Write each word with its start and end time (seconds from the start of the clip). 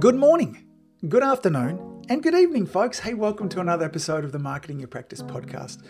Good 0.00 0.16
morning, 0.16 0.66
good 1.08 1.22
afternoon, 1.22 2.02
and 2.08 2.20
good 2.20 2.34
evening, 2.34 2.66
folks. 2.66 2.98
Hey, 2.98 3.14
welcome 3.14 3.48
to 3.50 3.60
another 3.60 3.84
episode 3.84 4.24
of 4.24 4.32
the 4.32 4.40
Marketing 4.40 4.80
Your 4.80 4.88
Practice 4.88 5.22
podcast, 5.22 5.84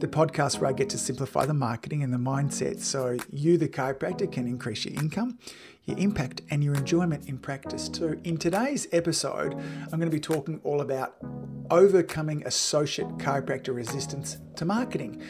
the 0.00 0.08
podcast 0.08 0.58
where 0.58 0.70
I 0.70 0.72
get 0.72 0.88
to 0.88 0.98
simplify 0.98 1.44
the 1.44 1.52
marketing 1.52 2.02
and 2.02 2.14
the 2.14 2.18
mindset 2.18 2.80
so 2.80 3.18
you, 3.30 3.58
the 3.58 3.68
chiropractor, 3.68 4.32
can 4.32 4.48
increase 4.48 4.86
your 4.86 4.94
income, 4.94 5.38
your 5.84 5.98
impact, 5.98 6.40
and 6.50 6.64
your 6.64 6.74
enjoyment 6.74 7.28
in 7.28 7.36
practice 7.36 7.90
too. 7.90 8.18
In 8.24 8.38
today's 8.38 8.88
episode, 8.90 9.52
I'm 9.54 9.98
going 9.98 10.10
to 10.10 10.16
be 10.16 10.18
talking 10.18 10.58
all 10.64 10.80
about 10.80 11.16
overcoming 11.70 12.46
associate 12.46 13.18
chiropractor 13.18 13.74
resistance 13.74 14.38
to 14.56 14.64
marketing. 14.64 15.22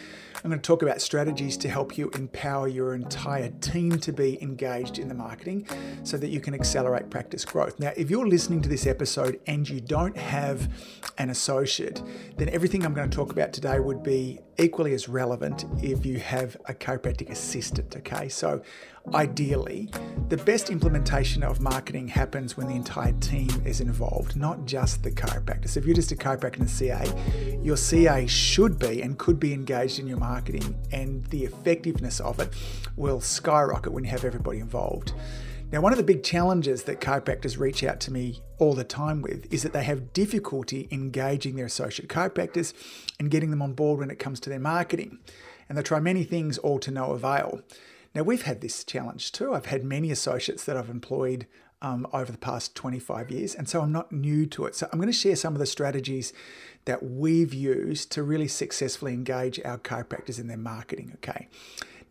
I'm 0.45 0.50
going 0.50 0.61
to 0.61 0.66
talk 0.66 0.82
about 0.82 1.00
strategies 1.00 1.56
to 1.59 1.68
help 1.68 1.96
you 1.96 2.11
empower 2.14 2.66
your 2.66 2.96
entire 2.96 3.50
team 3.61 3.96
to 4.00 4.12
be 4.12 4.42
engaged 4.42 4.98
in 4.98 5.06
the 5.06 5.14
marketing 5.14 5.68
so 6.02 6.16
that 6.16 6.30
you 6.30 6.41
can 6.41 6.52
accelerate 6.52 7.11
practice 7.11 7.45
growth. 7.45 7.79
Now, 7.79 7.92
if 7.96 8.11
you're 8.11 8.27
listening 8.27 8.60
to 8.62 8.68
this 8.68 8.84
episode 8.84 9.38
and 9.46 9.68
you 9.68 9.80
don't 9.80 10.16
have 10.16 10.69
an 11.19 11.30
associate, 11.30 12.02
then 12.38 12.48
everything 12.48 12.84
I'm 12.84 12.92
going 12.92 13.09
to 13.09 13.16
talk 13.16 13.30
about 13.30 13.52
today 13.52 13.78
would 13.78 14.02
be 14.02 14.41
equally 14.59 14.95
as 14.95 15.09
relevant 15.09 15.64
if 15.80 16.05
you 16.05 16.19
have 16.19 16.56
a 16.66 16.74
chiropractic 16.74 17.30
assistant. 17.30 17.95
Okay, 17.97 18.28
so 18.28 18.62
ideally, 19.15 19.91
the 20.29 20.37
best 20.37 20.70
implementation 20.70 21.42
of 21.42 21.61
marketing 21.61 22.09
happens 22.09 22.56
when 22.56 22.66
the 22.66 22.74
entire 22.74 23.12
team 23.15 23.51
is 23.65 23.80
involved, 23.80 24.37
not 24.37 24.65
just 24.65 25.02
the 25.02 25.11
chiropractor. 25.11 25.69
So 25.69 25.80
if 25.80 25.87
you're 25.87 25.95
just 25.95 26.12
a 26.12 26.16
chiropractor 26.16 26.59
and 26.59 26.66
a 26.66 26.69
CA, 26.69 27.59
your 27.62 27.77
CA 27.77 28.27
should 28.27 28.78
be 28.78 29.02
and 29.02 29.19
could 29.19 29.38
be 29.38 29.52
engaged 29.52 29.98
in 29.98 30.06
your 30.06 30.19
marketing, 30.19 30.75
and 30.92 31.25
the 31.27 31.45
effectiveness 31.45 32.20
of 32.20 32.38
it 32.41 32.55
will 32.97 33.20
skyrocket 33.20 33.92
when 33.92 34.05
you 34.05 34.11
have 34.11 34.25
everybody 34.25 34.59
involved. 34.59 35.12
Now, 35.73 35.80
one 35.80 35.92
of 35.92 35.98
the 35.98 36.05
big 36.05 36.23
challenges 36.23 36.83
that 36.83 37.00
chiropractors 37.00 37.59
reach 37.59 37.83
out 37.83 37.98
to 38.00 38.12
me 38.12 38.42
all 38.59 38.75
the 38.75 38.84
time 38.84 39.23
with 39.23 39.50
is 39.50 39.62
that 39.62 39.73
they 39.73 39.84
have 39.84 40.12
difficulty 40.12 40.87
engaging 40.91 41.56
their 41.56 41.64
associate 41.64 42.11
chiropractors 42.11 42.75
and 43.19 43.30
getting 43.30 43.50
them 43.50 43.62
on 43.62 43.73
board 43.73 43.98
when 43.98 44.11
it 44.11 44.19
comes 44.19 44.39
to 44.41 44.50
their 44.50 44.61
marketing. 44.61 45.19
And 45.69 45.78
they 45.78 45.83
try 45.83 45.98
many 45.98 46.25
things 46.25 46.58
all 46.58 46.78
to 46.80 46.91
no 46.91 47.12
avail. 47.12 47.62
Now, 48.14 48.22
we've 48.22 48.42
had 48.42 48.60
this 48.60 48.84
challenge 48.84 49.32
too. 49.32 49.55
I've 49.55 49.66
had 49.66 49.84
many 49.84 50.10
associates 50.10 50.64
that 50.64 50.77
I've 50.77 50.91
employed 50.91 51.46
um, 51.80 52.06
over 52.12 52.30
the 52.30 52.38
past 52.38 52.74
25 52.74 53.30
years, 53.30 53.55
and 53.55 53.68
so 53.68 53.80
I'm 53.80 53.92
not 53.92 54.12
new 54.12 54.46
to 54.46 54.66
it. 54.66 54.74
So, 54.77 54.88
I'm 54.92 54.98
going 54.98 55.08
to 55.08 55.12
share 55.12 55.36
some 55.36 55.55
of 55.55 55.58
the 55.58 55.66
strategies 55.66 56.33
that 56.84 57.02
we've 57.02 57.55
used 57.55 58.12
to 58.12 58.22
really 58.22 58.48
successfully 58.48 59.14
engage 59.14 59.60
our 59.64 59.78
chiropractors 59.78 60.38
in 60.38 60.48
their 60.48 60.56
marketing. 60.56 61.12
Okay. 61.16 61.48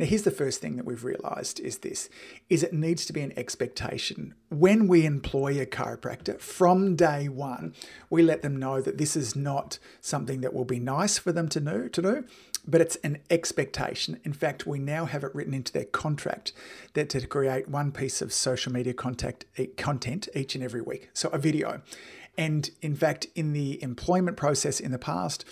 Now, 0.01 0.07
here's 0.07 0.23
the 0.23 0.31
first 0.31 0.61
thing 0.61 0.77
that 0.77 0.85
we've 0.85 1.03
realized 1.03 1.59
is 1.59 1.77
this 1.77 2.09
is 2.49 2.63
it 2.63 2.73
needs 2.73 3.05
to 3.05 3.13
be 3.13 3.21
an 3.21 3.33
expectation. 3.37 4.33
When 4.49 4.87
we 4.87 5.05
employ 5.05 5.61
a 5.61 5.65
chiropractor 5.67 6.39
from 6.39 6.95
day 6.95 7.29
one, 7.29 7.75
we 8.09 8.23
let 8.23 8.41
them 8.41 8.57
know 8.57 8.81
that 8.81 8.97
this 8.97 9.15
is 9.15 9.35
not 9.35 9.77
something 9.99 10.41
that 10.41 10.55
will 10.55 10.65
be 10.65 10.79
nice 10.79 11.19
for 11.19 11.31
them 11.31 11.47
to 11.49 11.59
know 11.59 11.87
to 11.87 12.01
do, 12.01 12.25
but 12.67 12.81
it's 12.81 12.95
an 12.97 13.19
expectation. 13.29 14.19
In 14.23 14.33
fact, 14.33 14.65
we 14.65 14.79
now 14.79 15.05
have 15.05 15.23
it 15.23 15.33
written 15.33 15.53
into 15.53 15.73
their 15.73 15.85
contract 15.85 16.53
that 16.93 17.09
to 17.09 17.25
create 17.27 17.67
one 17.67 17.91
piece 17.91 18.21
of 18.21 18.31
social 18.33 18.71
media 18.71 18.93
contact 18.93 19.45
content 19.77 20.27
each 20.35 20.55
and 20.55 20.63
every 20.63 20.81
week. 20.81 21.09
So 21.13 21.29
a 21.29 21.37
video. 21.37 21.81
And 22.37 22.69
in 22.81 22.95
fact, 22.95 23.27
in 23.35 23.53
the 23.53 23.81
employment 23.83 24.37
process 24.37 24.79
in 24.79 24.91
the 24.91 24.99
past, 24.99 25.43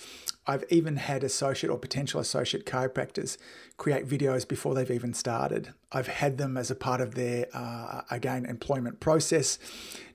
I've 0.47 0.63
even 0.69 0.95
had 0.95 1.23
associate 1.23 1.69
or 1.69 1.77
potential 1.77 2.19
associate 2.19 2.65
chiropractors 2.65 3.37
create 3.77 4.07
videos 4.07 4.47
before 4.47 4.73
they've 4.73 4.89
even 4.89 5.13
started. 5.13 5.73
I've 5.91 6.07
had 6.07 6.37
them 6.37 6.57
as 6.57 6.71
a 6.71 6.75
part 6.75 7.01
of 7.01 7.15
their, 7.15 7.45
uh, 7.53 8.01
again, 8.09 8.45
employment 8.45 8.99
process 8.99 9.59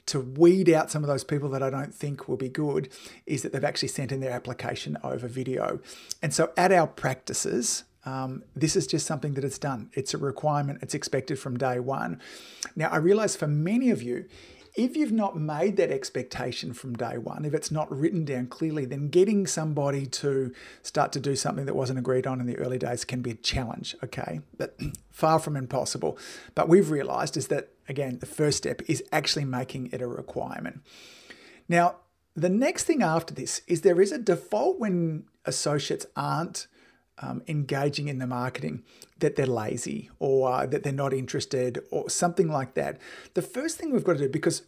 to 0.07 0.21
weed 0.21 0.69
out 0.69 0.91
some 0.91 1.03
of 1.03 1.09
those 1.09 1.25
people 1.25 1.49
that 1.51 1.63
I 1.63 1.71
don't 1.71 1.95
think 1.95 2.29
will 2.29 2.37
be 2.37 2.49
good 2.49 2.89
is 3.27 3.43
that 3.43 3.53
they've 3.53 3.65
actually 3.65 3.89
sent 3.89 4.13
in 4.13 4.21
their 4.21 4.33
application 4.33 4.99
over 5.03 5.29
video. 5.29 5.81
And 6.23 6.33
so 6.35 6.53
at 6.57 6.73
our 6.73 6.87
practices, 6.87 7.85
um, 8.07 8.45
this 8.55 8.77
is 8.77 8.87
just 8.87 9.07
something 9.07 9.33
that 9.35 9.45
it's 9.45 9.59
done. 9.59 9.91
It's 9.95 10.13
a 10.13 10.19
requirement, 10.19 10.81
it's 10.83 10.95
expected 10.95 11.39
from 11.39 11.57
day 11.57 11.81
one. 11.81 12.21
Now, 12.77 12.89
I 12.89 12.97
realize 12.97 13.35
for 13.35 13.47
many 13.47 13.91
of 13.91 14.03
you, 14.03 14.27
if 14.75 14.97
you've 14.97 15.13
not 15.13 15.37
made 15.37 15.77
that 15.77 15.91
expectation 15.91 16.73
from 16.75 16.95
day 16.95 17.17
one, 17.17 17.45
if 17.45 17.55
it's 17.55 17.71
not 17.71 17.91
written 17.97 18.25
down 18.25 18.49
clearly, 18.49 18.85
then 18.85 19.09
getting 19.09 19.47
somebody 19.47 20.05
to 20.07 20.53
start 20.83 21.13
to 21.13 21.21
do 21.21 21.37
something 21.37 21.65
that 21.67 21.77
wasn't 21.77 21.99
agreed 21.99 22.27
on 22.27 22.41
in 22.41 22.47
the 22.47 22.59
early 22.59 22.79
days 22.79 23.05
can 23.05 23.23
be 23.23 23.31
a 23.31 23.35
challenge, 23.35 23.95
okay? 24.03 24.41
But 24.59 24.79
far 25.11 25.39
from 25.39 25.57
impossible. 25.57 26.19
But 26.55 26.69
we've 26.69 26.91
realized 26.91 27.37
is 27.37 27.49
that, 27.49 27.71
again, 27.89 28.19
the 28.19 28.27
first 28.27 28.59
step 28.59 28.83
is 28.89 29.03
actually 29.13 29.45
making 29.45 29.91
it 29.93 30.03
a 30.03 30.09
requirement. 30.09 30.81
Now, 31.69 31.97
the 32.35 32.49
next 32.49 32.85
thing 32.85 33.03
after 33.03 33.33
this 33.33 33.63
is 33.69 33.83
there 33.83 34.01
is 34.01 34.11
a 34.11 34.19
default 34.19 34.81
when 34.81 35.25
associates 35.45 36.07
aren't 36.17 36.67
um, 37.19 37.43
engaging 37.49 38.09
in 38.09 38.19
the 38.19 38.27
marketing 38.27 38.83
that 39.21 39.37
they're 39.37 39.47
lazy 39.47 40.11
or 40.19 40.51
uh, 40.51 40.67
that 40.67 40.83
they're 40.83 40.93
not 40.93 41.13
interested 41.13 41.81
or 41.91 42.11
something 42.11 42.49
like 42.49 42.75
that. 42.75 42.99
The 43.35 43.43
first 43.43 43.79
thing 43.79 43.93
we've 43.93 44.05
got 44.05 44.15
to 44.15 44.21
do, 44.21 44.29
because 44.29 44.63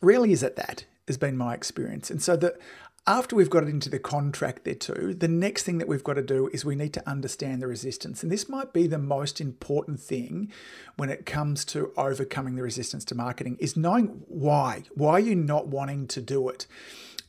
rarely 0.00 0.32
is 0.32 0.42
it 0.42 0.56
that, 0.56 0.84
has 1.06 1.16
been 1.16 1.36
my 1.36 1.54
experience. 1.54 2.10
And 2.10 2.22
so 2.22 2.36
that 2.36 2.58
after 3.06 3.36
we've 3.36 3.50
got 3.50 3.64
it 3.64 3.68
into 3.68 3.90
the 3.90 3.98
contract 3.98 4.64
there 4.64 4.74
too, 4.74 5.14
the 5.14 5.28
next 5.28 5.64
thing 5.64 5.78
that 5.78 5.88
we've 5.88 6.04
got 6.04 6.14
to 6.14 6.22
do 6.22 6.48
is 6.52 6.64
we 6.64 6.74
need 6.74 6.94
to 6.94 7.08
understand 7.08 7.60
the 7.60 7.66
resistance. 7.66 8.22
And 8.22 8.32
this 8.32 8.48
might 8.48 8.72
be 8.72 8.86
the 8.86 8.98
most 8.98 9.40
important 9.40 10.00
thing 10.00 10.50
when 10.96 11.10
it 11.10 11.26
comes 11.26 11.64
to 11.66 11.92
overcoming 11.96 12.56
the 12.56 12.62
resistance 12.62 13.04
to 13.06 13.14
marketing 13.14 13.58
is 13.60 13.76
knowing 13.76 14.22
why. 14.26 14.84
Why 14.94 15.12
are 15.12 15.20
you 15.20 15.34
not 15.34 15.68
wanting 15.68 16.06
to 16.08 16.22
do 16.22 16.48
it? 16.48 16.66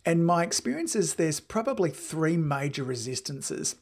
And 0.06 0.26
my 0.26 0.44
experience 0.44 0.96
is 0.96 1.16
there's 1.16 1.40
probably 1.40 1.90
three 1.90 2.38
major 2.38 2.84
resistances 2.84 3.76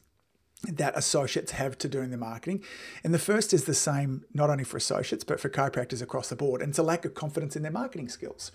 that 0.68 0.96
associates 0.96 1.52
have 1.52 1.78
to 1.78 1.88
doing 1.88 2.10
the 2.10 2.16
marketing. 2.16 2.62
And 3.02 3.12
the 3.12 3.18
first 3.18 3.52
is 3.52 3.64
the 3.64 3.74
same 3.74 4.24
not 4.32 4.50
only 4.50 4.64
for 4.64 4.76
associates, 4.76 5.24
but 5.24 5.40
for 5.40 5.48
chiropractors 5.48 6.02
across 6.02 6.28
the 6.28 6.36
board. 6.36 6.60
And 6.62 6.70
it's 6.70 6.78
a 6.78 6.82
lack 6.82 7.04
of 7.04 7.14
confidence 7.14 7.56
in 7.56 7.62
their 7.62 7.72
marketing 7.72 8.08
skills. 8.08 8.50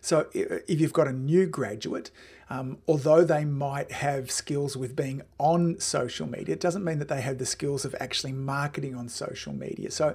So 0.00 0.26
if 0.34 0.80
you've 0.80 0.92
got 0.92 1.08
a 1.08 1.12
new 1.12 1.46
graduate, 1.46 2.10
um, 2.50 2.76
although 2.86 3.24
they 3.24 3.46
might 3.46 3.90
have 3.90 4.30
skills 4.30 4.76
with 4.76 4.94
being 4.94 5.22
on 5.38 5.80
social 5.80 6.26
media, 6.26 6.52
it 6.54 6.60
doesn't 6.60 6.84
mean 6.84 6.98
that 6.98 7.08
they 7.08 7.22
have 7.22 7.38
the 7.38 7.46
skills 7.46 7.86
of 7.86 7.94
actually 7.98 8.32
marketing 8.32 8.94
on 8.94 9.08
social 9.08 9.54
media. 9.54 9.90
So 9.90 10.14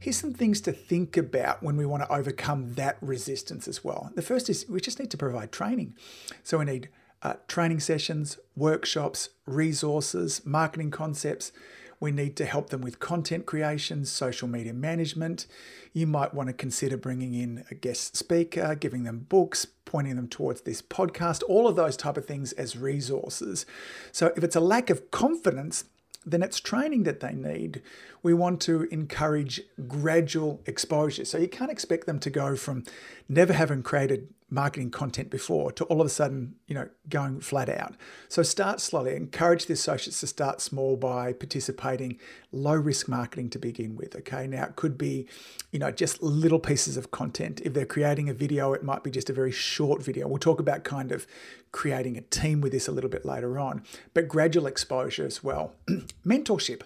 here's 0.00 0.16
some 0.16 0.32
things 0.32 0.60
to 0.62 0.72
think 0.72 1.16
about 1.16 1.62
when 1.62 1.76
we 1.76 1.86
want 1.86 2.02
to 2.02 2.12
overcome 2.12 2.74
that 2.74 2.96
resistance 3.00 3.68
as 3.68 3.84
well. 3.84 4.10
The 4.16 4.22
first 4.22 4.50
is 4.50 4.66
we 4.68 4.80
just 4.80 4.98
need 4.98 5.12
to 5.12 5.16
provide 5.16 5.52
training. 5.52 5.94
So 6.42 6.58
we 6.58 6.64
need 6.64 6.88
uh, 7.22 7.34
training 7.48 7.80
sessions, 7.80 8.38
workshops, 8.56 9.30
resources, 9.46 10.42
marketing 10.44 10.90
concepts. 10.90 11.52
We 11.98 12.12
need 12.12 12.34
to 12.36 12.46
help 12.46 12.70
them 12.70 12.80
with 12.80 12.98
content 12.98 13.44
creation, 13.44 14.06
social 14.06 14.48
media 14.48 14.72
management. 14.72 15.46
You 15.92 16.06
might 16.06 16.32
want 16.32 16.48
to 16.48 16.54
consider 16.54 16.96
bringing 16.96 17.34
in 17.34 17.64
a 17.70 17.74
guest 17.74 18.16
speaker, 18.16 18.74
giving 18.74 19.04
them 19.04 19.26
books, 19.28 19.66
pointing 19.84 20.16
them 20.16 20.28
towards 20.28 20.62
this 20.62 20.80
podcast, 20.80 21.42
all 21.46 21.68
of 21.68 21.76
those 21.76 21.98
type 21.98 22.16
of 22.16 22.24
things 22.24 22.52
as 22.52 22.76
resources. 22.76 23.66
So 24.12 24.32
if 24.34 24.42
it's 24.42 24.56
a 24.56 24.60
lack 24.60 24.88
of 24.88 25.10
confidence, 25.10 25.84
then 26.24 26.42
it's 26.42 26.60
training 26.60 27.02
that 27.04 27.20
they 27.20 27.32
need. 27.32 27.82
We 28.22 28.34
want 28.34 28.60
to 28.62 28.82
encourage 28.84 29.62
gradual 29.88 30.62
exposure. 30.66 31.24
So 31.24 31.38
you 31.38 31.48
can't 31.48 31.70
expect 31.70 32.06
them 32.06 32.18
to 32.20 32.30
go 32.30 32.56
from 32.56 32.84
never 33.28 33.52
having 33.52 33.82
created 33.82 34.28
marketing 34.50 34.90
content 34.90 35.30
before 35.30 35.70
to 35.72 35.84
all 35.84 36.00
of 36.00 36.06
a 36.06 36.10
sudden, 36.10 36.56
you 36.66 36.74
know, 36.74 36.88
going 37.08 37.40
flat 37.40 37.68
out. 37.68 37.94
So 38.28 38.42
start 38.42 38.80
slowly. 38.80 39.14
Encourage 39.14 39.66
the 39.66 39.74
associates 39.74 40.20
to 40.20 40.26
start 40.26 40.60
small 40.60 40.96
by 40.96 41.32
participating 41.32 42.18
low 42.52 42.74
risk 42.74 43.08
marketing 43.08 43.50
to 43.50 43.58
begin 43.58 43.96
with. 43.96 44.16
Okay. 44.16 44.46
Now 44.46 44.64
it 44.64 44.76
could 44.76 44.98
be, 44.98 45.28
you 45.70 45.78
know, 45.78 45.90
just 45.90 46.22
little 46.22 46.58
pieces 46.58 46.96
of 46.96 47.10
content. 47.10 47.60
If 47.64 47.74
they're 47.74 47.86
creating 47.86 48.28
a 48.28 48.34
video, 48.34 48.72
it 48.72 48.82
might 48.82 49.04
be 49.04 49.10
just 49.10 49.30
a 49.30 49.34
very 49.34 49.52
short 49.52 50.02
video. 50.02 50.26
We'll 50.26 50.38
talk 50.38 50.60
about 50.60 50.84
kind 50.84 51.12
of 51.12 51.26
creating 51.72 52.16
a 52.16 52.22
team 52.22 52.60
with 52.60 52.72
this 52.72 52.88
a 52.88 52.92
little 52.92 53.10
bit 53.10 53.24
later 53.24 53.58
on, 53.58 53.84
but 54.12 54.26
gradual 54.26 54.66
exposure 54.66 55.24
as 55.24 55.44
well. 55.44 55.74
Mentorship 56.26 56.82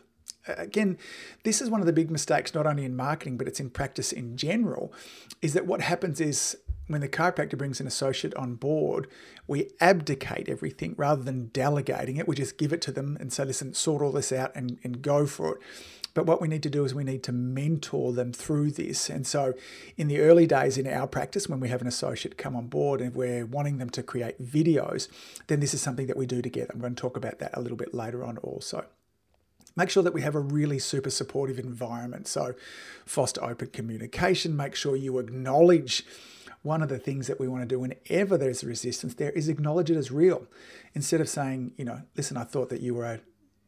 again, 0.46 0.98
this 1.42 1.60
is 1.60 1.70
one 1.70 1.80
of 1.80 1.86
the 1.86 1.92
big 1.92 2.10
mistakes, 2.10 2.54
not 2.54 2.66
only 2.66 2.84
in 2.84 2.96
marketing, 2.96 3.36
but 3.36 3.48
it's 3.48 3.60
in 3.60 3.70
practice 3.70 4.12
in 4.12 4.36
general, 4.36 4.92
is 5.42 5.54
that 5.54 5.66
what 5.66 5.80
happens 5.80 6.20
is 6.20 6.56
when 6.86 7.00
the 7.00 7.08
chiropractor 7.08 7.56
brings 7.56 7.80
an 7.80 7.86
associate 7.86 8.34
on 8.34 8.56
board, 8.56 9.08
we 9.46 9.70
abdicate 9.80 10.48
everything 10.48 10.94
rather 10.98 11.22
than 11.22 11.48
delegating 11.48 12.16
it. 12.16 12.28
We 12.28 12.36
just 12.36 12.58
give 12.58 12.72
it 12.72 12.82
to 12.82 12.92
them 12.92 13.16
and 13.20 13.32
say, 13.32 13.44
listen, 13.44 13.74
sort 13.74 14.02
all 14.02 14.12
this 14.12 14.32
out 14.32 14.52
and, 14.54 14.78
and 14.84 15.00
go 15.00 15.26
for 15.26 15.56
it. 15.56 15.62
But 16.12 16.26
what 16.26 16.40
we 16.40 16.46
need 16.46 16.62
to 16.62 16.70
do 16.70 16.84
is 16.84 16.94
we 16.94 17.02
need 17.02 17.24
to 17.24 17.32
mentor 17.32 18.12
them 18.12 18.32
through 18.32 18.70
this. 18.70 19.10
And 19.10 19.26
so, 19.26 19.54
in 19.96 20.06
the 20.06 20.20
early 20.20 20.46
days 20.46 20.78
in 20.78 20.86
our 20.86 21.08
practice, 21.08 21.48
when 21.48 21.58
we 21.58 21.68
have 21.68 21.80
an 21.80 21.88
associate 21.88 22.38
come 22.38 22.54
on 22.54 22.68
board 22.68 23.00
and 23.00 23.16
we're 23.16 23.44
wanting 23.44 23.78
them 23.78 23.90
to 23.90 24.02
create 24.02 24.40
videos, 24.40 25.08
then 25.48 25.58
this 25.58 25.74
is 25.74 25.80
something 25.80 26.06
that 26.06 26.16
we 26.16 26.26
do 26.26 26.40
together. 26.40 26.70
I'm 26.72 26.80
going 26.80 26.94
to 26.94 27.00
talk 27.00 27.16
about 27.16 27.40
that 27.40 27.50
a 27.54 27.60
little 27.60 27.76
bit 27.76 27.92
later 27.92 28.24
on 28.24 28.38
also 28.38 28.86
make 29.76 29.90
sure 29.90 30.04
that 30.04 30.14
we 30.14 30.22
have 30.22 30.36
a 30.36 30.40
really 30.40 30.78
super 30.78 31.10
supportive 31.10 31.58
environment. 31.58 32.28
So, 32.28 32.54
foster 33.04 33.42
open 33.42 33.68
communication, 33.68 34.56
make 34.56 34.76
sure 34.76 34.94
you 34.94 35.18
acknowledge 35.18 36.04
one 36.64 36.82
of 36.82 36.88
the 36.88 36.98
things 36.98 37.26
that 37.26 37.38
we 37.38 37.46
want 37.46 37.62
to 37.62 37.68
do 37.68 37.78
whenever 37.78 38.36
there's 38.38 38.64
resistance 38.64 39.14
there 39.14 39.30
is 39.30 39.48
acknowledge 39.48 39.90
it 39.90 39.96
as 39.96 40.10
real. 40.10 40.46
Instead 40.94 41.20
of 41.20 41.28
saying, 41.28 41.72
you 41.76 41.84
know, 41.84 42.00
listen, 42.16 42.36
I 42.36 42.44
thought 42.44 42.70
that 42.70 42.80
you 42.80 42.94
were 42.94 43.04
a 43.04 43.20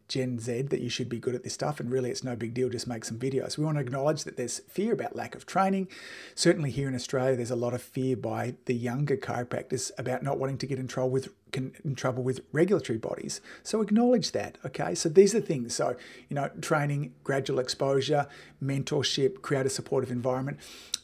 Gen 0.09 0.39
Z 0.39 0.63
that 0.63 0.81
you 0.81 0.89
should 0.89 1.09
be 1.09 1.19
good 1.19 1.35
at 1.35 1.43
this 1.43 1.53
stuff, 1.53 1.79
and 1.79 1.91
really 1.91 2.11
it's 2.11 2.25
no 2.25 2.37
big 2.37 2.55
deal, 2.55 2.69
just 2.69 2.87
make 2.87 3.05
some 3.05 3.19
videos. 3.19 3.59
We 3.59 3.65
want 3.65 3.77
to 3.77 3.83
acknowledge 3.83 4.25
that 4.25 4.37
there's 4.37 4.61
fear 4.61 4.93
about 4.93 5.17
lack 5.17 5.35
of 5.35 5.47
training. 5.47 5.89
Certainly 6.35 6.71
here 6.71 6.89
in 6.89 6.95
Australia, 6.95 7.37
there's 7.37 7.51
a 7.51 7.57
lot 7.57 7.75
of 7.75 7.83
fear 7.83 8.17
by 8.17 8.55
the 8.67 8.75
younger 8.75 9.17
chiropractors 9.17 9.91
about 9.99 10.23
not 10.23 10.39
wanting 10.39 10.59
to 10.59 10.67
get 10.67 10.79
in 10.79 10.87
trouble 10.87 11.11
with 11.11 11.29
in 11.57 11.95
trouble 11.95 12.23
with 12.23 12.41
regulatory 12.53 12.99
bodies. 12.99 13.41
So 13.63 13.81
acknowledge 13.81 14.33
that, 14.33 14.59
okay? 14.65 14.95
So 14.95 15.09
these 15.09 15.35
are 15.35 15.41
things. 15.41 15.75
So, 15.75 15.97
you 16.29 16.35
know, 16.35 16.51
training, 16.61 17.15
gradual 17.25 17.59
exposure, 17.59 18.27
mentorship, 18.63 19.43
create 19.43 19.67
a 19.67 19.71
supportive 19.71 20.11
environment. 20.11 20.59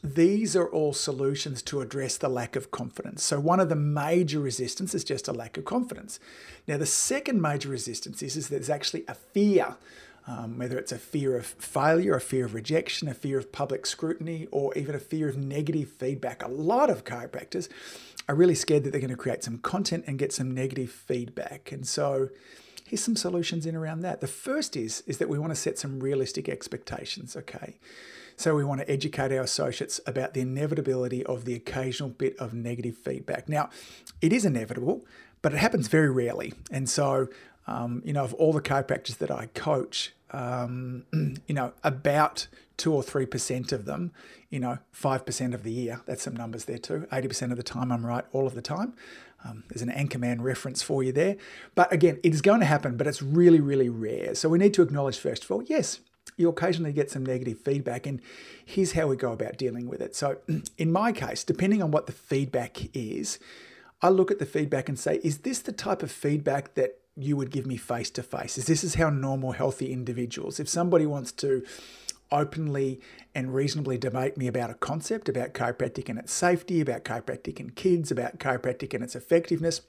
These 0.04 0.56
are 0.56 0.68
all 0.68 0.92
solutions 0.92 1.62
to 1.62 1.80
address 1.80 2.16
the 2.16 2.28
lack 2.28 2.56
of 2.56 2.70
confidence. 2.70 3.22
So 3.22 3.38
one 3.38 3.60
of 3.60 3.68
the 3.68 3.76
major 3.76 4.40
resistance 4.40 4.94
is 4.94 5.04
just 5.04 5.28
a 5.28 5.32
lack 5.32 5.56
of 5.56 5.64
confidence. 5.64 6.18
Now, 6.66 6.76
the 6.76 6.86
second 6.86 7.40
major 7.40 7.68
resistance 7.68 8.22
is, 8.22 8.36
is 8.36 8.48
there's 8.48 8.70
actually 8.70 9.04
a 9.06 9.14
fear 9.14 9.76
um, 10.26 10.58
whether 10.58 10.78
it's 10.78 10.92
a 10.92 10.98
fear 10.98 11.36
of 11.36 11.46
failure, 11.46 12.14
a 12.14 12.20
fear 12.20 12.44
of 12.44 12.54
rejection, 12.54 13.08
a 13.08 13.14
fear 13.14 13.38
of 13.38 13.50
public 13.52 13.86
scrutiny, 13.86 14.46
or 14.50 14.72
even 14.76 14.94
a 14.94 15.00
fear 15.00 15.28
of 15.28 15.36
negative 15.36 15.90
feedback. 15.90 16.42
A 16.42 16.48
lot 16.48 16.90
of 16.90 17.04
chiropractors 17.04 17.68
are 18.28 18.34
really 18.34 18.54
scared 18.54 18.84
that 18.84 18.90
they're 18.90 19.00
going 19.00 19.10
to 19.10 19.16
create 19.16 19.42
some 19.42 19.58
content 19.58 20.04
and 20.06 20.18
get 20.18 20.32
some 20.32 20.52
negative 20.52 20.90
feedback. 20.90 21.72
And 21.72 21.86
so 21.86 22.28
here's 22.86 23.02
some 23.02 23.16
solutions 23.16 23.66
in 23.66 23.74
around 23.74 24.02
that. 24.02 24.20
The 24.20 24.28
first 24.28 24.76
is, 24.76 25.02
is 25.06 25.18
that 25.18 25.28
we 25.28 25.38
want 25.38 25.50
to 25.50 25.56
set 25.56 25.78
some 25.78 25.98
realistic 25.98 26.48
expectations, 26.48 27.36
okay? 27.36 27.78
So 28.36 28.54
we 28.54 28.64
want 28.64 28.80
to 28.80 28.90
educate 28.90 29.32
our 29.32 29.42
associates 29.42 30.00
about 30.06 30.34
the 30.34 30.40
inevitability 30.40 31.24
of 31.24 31.44
the 31.44 31.54
occasional 31.54 32.10
bit 32.10 32.36
of 32.38 32.54
negative 32.54 32.96
feedback. 32.96 33.48
Now, 33.48 33.70
it 34.20 34.32
is 34.32 34.44
inevitable, 34.44 35.04
but 35.42 35.52
it 35.52 35.58
happens 35.58 35.88
very 35.88 36.10
rarely. 36.10 36.54
And 36.70 36.88
so 36.88 37.28
um, 37.66 38.02
you 38.04 38.12
know, 38.12 38.24
of 38.24 38.34
all 38.34 38.52
the 38.52 38.60
chiropractors 38.60 39.18
that 39.18 39.30
I 39.30 39.46
coach, 39.46 40.12
um, 40.30 41.04
you 41.46 41.54
know, 41.54 41.72
about 41.84 42.48
two 42.76 42.92
or 42.92 43.02
three 43.02 43.26
percent 43.26 43.72
of 43.72 43.84
them, 43.84 44.12
you 44.50 44.58
know, 44.58 44.78
five 44.90 45.24
percent 45.24 45.54
of 45.54 45.62
the 45.62 45.72
year. 45.72 46.00
That's 46.06 46.22
some 46.22 46.34
numbers 46.34 46.64
there 46.64 46.78
too. 46.78 47.06
Eighty 47.12 47.28
percent 47.28 47.52
of 47.52 47.58
the 47.58 47.64
time, 47.64 47.92
I'm 47.92 48.04
right 48.04 48.24
all 48.32 48.46
of 48.46 48.54
the 48.54 48.62
time. 48.62 48.94
Um, 49.44 49.64
there's 49.68 49.82
an 49.82 49.90
Anchorman 49.90 50.40
reference 50.40 50.82
for 50.82 51.02
you 51.02 51.12
there. 51.12 51.36
But 51.74 51.92
again, 51.92 52.20
it 52.22 52.32
is 52.32 52.42
going 52.42 52.60
to 52.60 52.66
happen, 52.66 52.96
but 52.96 53.06
it's 53.06 53.22
really, 53.22 53.60
really 53.60 53.88
rare. 53.88 54.34
So 54.34 54.48
we 54.48 54.58
need 54.58 54.72
to 54.74 54.82
acknowledge 54.82 55.18
first 55.18 55.44
of 55.44 55.50
all, 55.50 55.62
yes, 55.64 55.98
you 56.36 56.48
occasionally 56.48 56.92
get 56.92 57.10
some 57.10 57.26
negative 57.26 57.58
feedback, 57.58 58.06
and 58.06 58.20
here's 58.64 58.92
how 58.92 59.08
we 59.08 59.16
go 59.16 59.32
about 59.32 59.56
dealing 59.58 59.88
with 59.88 60.00
it. 60.00 60.14
So 60.14 60.38
in 60.78 60.92
my 60.92 61.12
case, 61.12 61.44
depending 61.44 61.82
on 61.82 61.90
what 61.90 62.06
the 62.06 62.12
feedback 62.12 62.94
is, 62.96 63.38
I 64.00 64.08
look 64.08 64.30
at 64.30 64.38
the 64.38 64.46
feedback 64.46 64.88
and 64.88 64.98
say, 64.98 65.20
is 65.22 65.38
this 65.38 65.60
the 65.60 65.72
type 65.72 66.02
of 66.02 66.10
feedback 66.10 66.74
that 66.74 66.98
you 67.16 67.36
would 67.36 67.50
give 67.50 67.66
me 67.66 67.76
face 67.76 68.10
to 68.10 68.22
face. 68.22 68.56
Is 68.58 68.66
this 68.66 68.84
is 68.84 68.94
how 68.94 69.10
normal, 69.10 69.52
healthy 69.52 69.92
individuals, 69.92 70.58
if 70.58 70.68
somebody 70.68 71.06
wants 71.06 71.32
to 71.32 71.62
openly 72.30 73.00
and 73.34 73.54
reasonably 73.54 73.98
debate 73.98 74.36
me 74.36 74.46
about 74.46 74.70
a 74.70 74.74
concept, 74.74 75.28
about 75.28 75.52
chiropractic 75.52 76.08
and 76.08 76.18
its 76.18 76.32
safety, 76.32 76.80
about 76.80 77.04
chiropractic 77.04 77.60
and 77.60 77.76
kids, 77.76 78.10
about 78.10 78.38
chiropractic 78.38 78.94
and 78.94 79.04
its 79.04 79.14
effectiveness, 79.14 79.82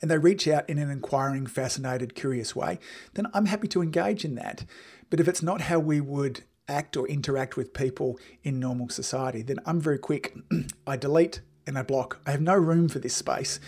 and 0.00 0.10
they 0.10 0.18
reach 0.18 0.46
out 0.46 0.68
in 0.68 0.78
an 0.78 0.90
inquiring, 0.90 1.46
fascinated, 1.46 2.14
curious 2.14 2.54
way, 2.54 2.78
then 3.14 3.26
I'm 3.32 3.46
happy 3.46 3.68
to 3.68 3.82
engage 3.82 4.24
in 4.24 4.34
that. 4.36 4.64
But 5.10 5.20
if 5.20 5.28
it's 5.28 5.42
not 5.42 5.62
how 5.62 5.78
we 5.78 6.00
would 6.00 6.44
act 6.68 6.96
or 6.96 7.08
interact 7.08 7.56
with 7.56 7.72
people 7.72 8.18
in 8.42 8.60
normal 8.60 8.88
society, 8.88 9.42
then 9.42 9.58
I'm 9.64 9.80
very 9.80 9.98
quick. 9.98 10.36
I 10.86 10.96
delete, 10.96 11.40
and 11.68 11.76
a 11.76 11.84
block. 11.84 12.18
I 12.26 12.32
have 12.32 12.40
no 12.40 12.54
room 12.54 12.88
for 12.88 12.98
this 12.98 13.14
space. 13.14 13.60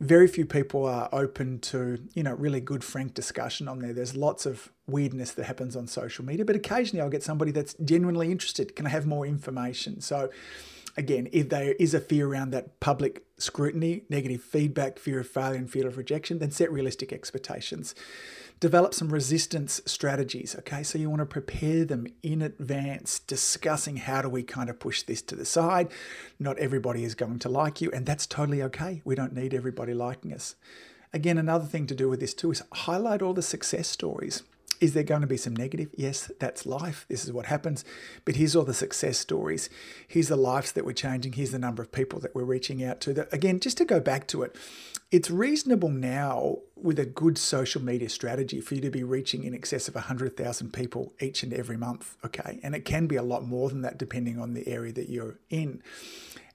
Very 0.00 0.28
few 0.28 0.46
people 0.46 0.86
are 0.86 1.08
open 1.12 1.58
to, 1.58 1.98
you 2.14 2.22
know, 2.22 2.32
really 2.34 2.60
good, 2.60 2.84
frank 2.84 3.14
discussion 3.14 3.66
on 3.66 3.80
there. 3.80 3.92
There's 3.92 4.16
lots 4.16 4.46
of 4.46 4.70
weirdness 4.86 5.32
that 5.32 5.44
happens 5.44 5.74
on 5.74 5.88
social 5.88 6.24
media, 6.24 6.44
but 6.44 6.54
occasionally 6.54 7.02
I'll 7.02 7.10
get 7.10 7.24
somebody 7.24 7.50
that's 7.50 7.74
genuinely 7.84 8.30
interested. 8.30 8.76
Can 8.76 8.86
I 8.86 8.90
have 8.90 9.06
more 9.06 9.26
information? 9.26 10.00
So, 10.00 10.30
again, 10.96 11.28
if 11.32 11.48
there 11.48 11.72
is 11.72 11.94
a 11.94 12.00
fear 12.00 12.28
around 12.28 12.52
that 12.52 12.78
public 12.78 13.24
scrutiny, 13.38 14.04
negative 14.08 14.40
feedback, 14.40 14.98
fear 15.00 15.18
of 15.20 15.28
failure, 15.28 15.58
and 15.58 15.70
fear 15.70 15.86
of 15.88 15.96
rejection, 15.96 16.38
then 16.38 16.52
set 16.52 16.72
realistic 16.72 17.12
expectations 17.12 17.94
develop 18.60 18.94
some 18.94 19.12
resistance 19.12 19.80
strategies. 19.86 20.56
Okay, 20.60 20.82
so 20.82 20.98
you 20.98 21.08
want 21.08 21.20
to 21.20 21.26
prepare 21.26 21.84
them 21.84 22.06
in 22.22 22.42
advance, 22.42 23.20
discussing 23.20 23.98
how 23.98 24.22
do 24.22 24.28
we 24.28 24.42
kind 24.42 24.68
of 24.70 24.78
push 24.78 25.02
this 25.02 25.22
to 25.22 25.36
the 25.36 25.44
side. 25.44 25.88
Not 26.38 26.58
everybody 26.58 27.04
is 27.04 27.14
going 27.14 27.38
to 27.40 27.48
like 27.48 27.80
you, 27.80 27.90
and 27.92 28.06
that's 28.06 28.26
totally 28.26 28.62
okay. 28.64 29.02
We 29.04 29.14
don't 29.14 29.34
need 29.34 29.54
everybody 29.54 29.94
liking 29.94 30.32
us. 30.32 30.56
Again, 31.12 31.38
another 31.38 31.64
thing 31.64 31.86
to 31.86 31.94
do 31.94 32.08
with 32.08 32.20
this 32.20 32.34
too 32.34 32.50
is 32.50 32.62
highlight 32.72 33.22
all 33.22 33.34
the 33.34 33.42
success 33.42 33.88
stories. 33.88 34.42
Is 34.80 34.94
there 34.94 35.02
going 35.02 35.22
to 35.22 35.26
be 35.26 35.36
some 35.36 35.56
negative? 35.56 35.90
Yes, 35.96 36.30
that's 36.38 36.66
life. 36.66 37.06
This 37.08 37.24
is 37.24 37.32
what 37.32 37.46
happens. 37.46 37.84
But 38.24 38.36
here's 38.36 38.54
all 38.54 38.64
the 38.64 38.74
success 38.74 39.18
stories. 39.18 39.68
Here's 40.06 40.28
the 40.28 40.36
lives 40.36 40.72
that 40.72 40.84
we're 40.84 40.92
changing. 40.92 41.32
Here's 41.32 41.50
the 41.50 41.58
number 41.58 41.82
of 41.82 41.92
people 41.92 42.20
that 42.20 42.34
we're 42.34 42.44
reaching 42.44 42.84
out 42.84 43.00
to. 43.02 43.12
That, 43.14 43.32
again, 43.32 43.60
just 43.60 43.78
to 43.78 43.84
go 43.84 44.00
back 44.00 44.26
to 44.28 44.42
it, 44.42 44.56
it's 45.10 45.30
reasonable 45.30 45.88
now 45.88 46.58
with 46.76 46.98
a 46.98 47.06
good 47.06 47.38
social 47.38 47.82
media 47.82 48.08
strategy 48.08 48.60
for 48.60 48.74
you 48.74 48.80
to 48.82 48.90
be 48.90 49.02
reaching 49.02 49.44
in 49.44 49.54
excess 49.54 49.88
of 49.88 49.94
100,000 49.94 50.72
people 50.72 51.14
each 51.20 51.42
and 51.42 51.52
every 51.52 51.76
month. 51.76 52.16
Okay. 52.24 52.60
And 52.62 52.74
it 52.74 52.84
can 52.84 53.06
be 53.06 53.16
a 53.16 53.22
lot 53.22 53.44
more 53.44 53.68
than 53.68 53.82
that 53.82 53.98
depending 53.98 54.38
on 54.38 54.54
the 54.54 54.68
area 54.68 54.92
that 54.92 55.08
you're 55.08 55.38
in. 55.50 55.82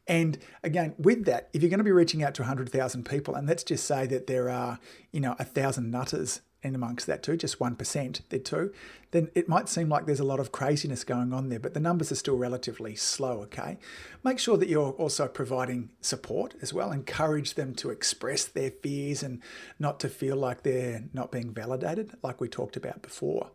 And 0.08 0.38
again, 0.64 0.96
with 0.98 1.26
that, 1.26 1.50
if 1.54 1.62
you're 1.62 1.70
going 1.70 1.78
to 1.80 1.84
be 1.84 1.92
reaching 1.92 2.24
out 2.24 2.34
to 2.36 2.42
100,000 2.42 3.06
people, 3.06 3.36
and 3.36 3.48
let's 3.48 3.64
just 3.64 3.86
say 3.86 4.06
that 4.08 4.28
there 4.28 4.50
are, 4.50 4.80
you 5.12 5.20
know, 5.20 5.36
a 5.40 5.46
thousand 5.46 5.92
nutters 5.92 6.42
in 6.64 6.76
amongst 6.76 7.08
that 7.08 7.22
too, 7.22 7.38
just 7.38 7.60
1% 7.60 8.22
there 8.30 8.40
too, 8.40 8.74
then 9.12 9.30
it 9.36 9.48
might 9.48 9.70
seem 9.70 9.90
like 9.90 10.06
there's 10.06 10.20
a 10.20 10.24
lot 10.24 10.40
of 10.40 10.52
craziness 10.52 11.04
going 11.04 11.34
on 11.34 11.50
there, 11.50 11.60
but 11.60 11.74
the 11.74 11.80
numbers 11.80 12.12
are 12.12 12.16
still 12.16 12.38
relatively 12.38 12.96
slow, 12.96 13.42
okay? 13.42 13.78
Make 14.24 14.40
sure 14.40 14.58
that 14.58 14.70
you're 14.70 14.92
also 14.92 15.28
providing 15.28 15.90
support 16.02 16.56
as 16.62 16.74
well. 16.74 16.92
Encourage 16.92 17.54
them 17.54 17.76
to 17.76 17.90
express 17.90 18.46
their 18.46 18.72
fears 18.72 19.22
and 19.22 19.42
not 19.78 20.00
to 20.00 20.10
feel 20.10 20.38
like 20.38 20.64
they're 20.64 21.04
not 21.14 21.32
being 21.32 21.54
validated, 21.54 22.16
like 22.24 22.42
we 22.42 22.48
talked 22.48 22.78
about 22.78 23.02
before. 23.02 23.52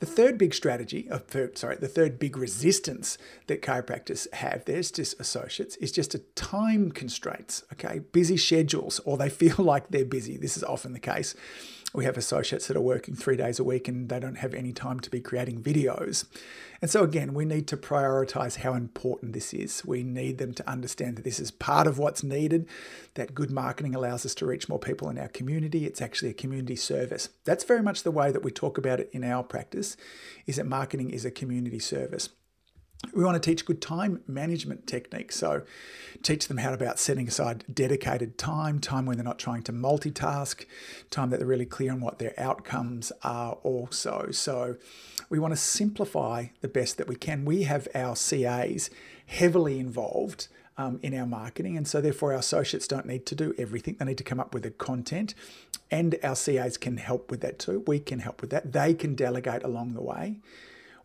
The 0.00 0.06
third 0.06 0.36
big 0.36 0.52
strategy, 0.52 1.08
of, 1.10 1.24
sorry, 1.54 1.76
the 1.76 1.88
third 1.88 2.18
big 2.18 2.36
resistance 2.36 3.18
that 3.46 3.62
chiropractors 3.62 4.30
have, 4.34 4.64
there's 4.64 4.90
just 4.90 5.18
associates, 5.20 5.76
is 5.76 5.92
just 5.92 6.14
a 6.14 6.18
time 6.34 6.90
constraints, 6.90 7.64
okay? 7.72 8.00
Busy 8.12 8.36
schedules, 8.36 9.00
or 9.04 9.16
they 9.16 9.28
feel 9.30 9.56
like 9.58 9.88
they're 9.88 10.04
busy. 10.04 10.36
This 10.36 10.56
is 10.56 10.64
often 10.64 10.92
the 10.92 11.00
case 11.00 11.34
we 11.96 12.04
have 12.04 12.16
associates 12.18 12.66
that 12.66 12.76
are 12.76 12.82
working 12.82 13.14
three 13.14 13.36
days 13.36 13.58
a 13.58 13.64
week 13.64 13.88
and 13.88 14.08
they 14.08 14.20
don't 14.20 14.36
have 14.36 14.54
any 14.54 14.72
time 14.72 15.00
to 15.00 15.10
be 15.10 15.20
creating 15.20 15.62
videos. 15.62 16.26
And 16.82 16.90
so, 16.90 17.02
again, 17.02 17.32
we 17.32 17.46
need 17.46 17.66
to 17.68 17.76
prioritize 17.76 18.56
how 18.56 18.74
important 18.74 19.32
this 19.32 19.54
is. 19.54 19.82
We 19.84 20.02
need 20.02 20.36
them 20.36 20.52
to 20.54 20.68
understand 20.68 21.16
that 21.16 21.24
this 21.24 21.40
is 21.40 21.50
part 21.50 21.86
of 21.86 21.98
what's 21.98 22.22
needed, 22.22 22.68
that 23.14 23.34
good 23.34 23.50
marketing 23.50 23.94
allows 23.94 24.26
us 24.26 24.34
to 24.36 24.46
reach 24.46 24.68
more 24.68 24.78
people 24.78 25.08
in 25.08 25.18
our 25.18 25.28
community. 25.28 25.86
It's 25.86 26.02
actually 26.02 26.30
a 26.30 26.34
community 26.34 26.76
service. 26.76 27.30
That's 27.44 27.64
very 27.64 27.82
much 27.82 28.02
the 28.02 28.10
way 28.10 28.30
that 28.30 28.44
we 28.44 28.50
talk 28.50 28.76
about 28.76 29.00
it 29.00 29.08
in 29.12 29.24
our 29.24 29.42
practice, 29.42 29.75
is 29.76 30.56
that 30.56 30.66
marketing 30.66 31.10
is 31.10 31.24
a 31.24 31.30
community 31.30 31.78
service. 31.78 32.30
We 33.12 33.24
want 33.24 33.40
to 33.40 33.50
teach 33.50 33.66
good 33.66 33.82
time 33.82 34.22
management 34.26 34.86
techniques. 34.86 35.36
So, 35.36 35.62
teach 36.22 36.48
them 36.48 36.56
how 36.56 36.72
about 36.72 36.98
setting 36.98 37.28
aside 37.28 37.64
dedicated 37.72 38.38
time, 38.38 38.80
time 38.80 39.04
when 39.04 39.16
they're 39.16 39.24
not 39.24 39.38
trying 39.38 39.62
to 39.64 39.72
multitask, 39.72 40.64
time 41.10 41.30
that 41.30 41.38
they're 41.38 41.46
really 41.46 41.66
clear 41.66 41.92
on 41.92 42.00
what 42.00 42.18
their 42.18 42.32
outcomes 42.38 43.12
are 43.22 43.52
also. 43.62 44.30
So, 44.30 44.76
we 45.28 45.38
want 45.38 45.52
to 45.52 45.60
simplify 45.60 46.46
the 46.62 46.68
best 46.68 46.96
that 46.96 47.06
we 47.06 47.16
can. 47.16 47.44
We 47.44 47.64
have 47.64 47.86
our 47.94 48.16
CAs 48.16 48.90
heavily 49.26 49.78
involved 49.78 50.48
um, 50.78 50.98
in 51.02 51.14
our 51.14 51.26
marketing, 51.26 51.76
and 51.76 51.86
so 51.86 52.00
therefore 52.00 52.32
our 52.32 52.38
associates 52.38 52.86
don't 52.86 53.06
need 53.06 53.26
to 53.26 53.34
do 53.34 53.54
everything. 53.58 53.96
They 53.98 54.04
need 54.04 54.18
to 54.18 54.24
come 54.24 54.40
up 54.40 54.54
with 54.54 54.62
the 54.62 54.70
content, 54.70 55.34
and 55.90 56.16
our 56.22 56.36
CAs 56.36 56.76
can 56.76 56.96
help 56.96 57.30
with 57.30 57.40
that 57.40 57.58
too. 57.58 57.82
We 57.86 58.00
can 58.00 58.20
help 58.20 58.40
with 58.40 58.50
that. 58.50 58.72
They 58.72 58.94
can 58.94 59.14
delegate 59.14 59.62
along 59.62 59.94
the 59.94 60.02
way. 60.02 60.40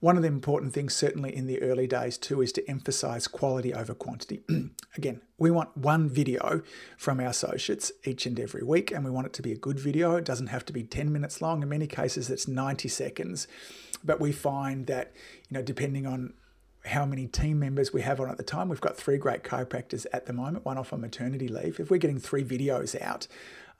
One 0.01 0.17
of 0.17 0.23
the 0.23 0.29
important 0.29 0.73
things, 0.73 0.95
certainly 0.95 1.33
in 1.33 1.45
the 1.45 1.61
early 1.61 1.85
days 1.85 2.17
too, 2.17 2.41
is 2.41 2.51
to 2.53 2.67
emphasize 2.67 3.27
quality 3.27 3.71
over 3.71 3.93
quantity. 3.93 4.41
Again, 4.97 5.21
we 5.37 5.51
want 5.51 5.77
one 5.77 6.09
video 6.09 6.63
from 6.97 7.19
our 7.19 7.27
associates 7.27 7.91
each 8.03 8.25
and 8.25 8.39
every 8.39 8.63
week, 8.63 8.91
and 8.91 9.05
we 9.05 9.11
want 9.11 9.27
it 9.27 9.33
to 9.33 9.43
be 9.43 9.51
a 9.51 9.57
good 9.57 9.79
video. 9.79 10.15
It 10.15 10.25
doesn't 10.25 10.47
have 10.47 10.65
to 10.65 10.73
be 10.73 10.81
10 10.81 11.13
minutes 11.13 11.39
long. 11.39 11.61
In 11.61 11.69
many 11.69 11.85
cases, 11.85 12.31
it's 12.31 12.47
90 12.47 12.89
seconds. 12.89 13.47
But 14.03 14.19
we 14.19 14.31
find 14.31 14.87
that, 14.87 15.13
you 15.49 15.57
know, 15.57 15.61
depending 15.61 16.07
on 16.07 16.33
how 16.85 17.05
many 17.05 17.27
team 17.27 17.59
members 17.59 17.93
we 17.93 18.01
have 18.01 18.19
on 18.19 18.29
at 18.29 18.37
the 18.37 18.43
time. 18.43 18.69
We've 18.69 18.81
got 18.81 18.97
three 18.97 19.17
great 19.17 19.43
chiropractors 19.43 20.05
at 20.13 20.25
the 20.25 20.33
moment, 20.33 20.65
one 20.65 20.77
off 20.77 20.93
on 20.93 21.01
maternity 21.01 21.47
leave. 21.47 21.79
If 21.79 21.91
we're 21.91 21.97
getting 21.97 22.19
three 22.19 22.43
videos 22.43 22.99
out 23.01 23.27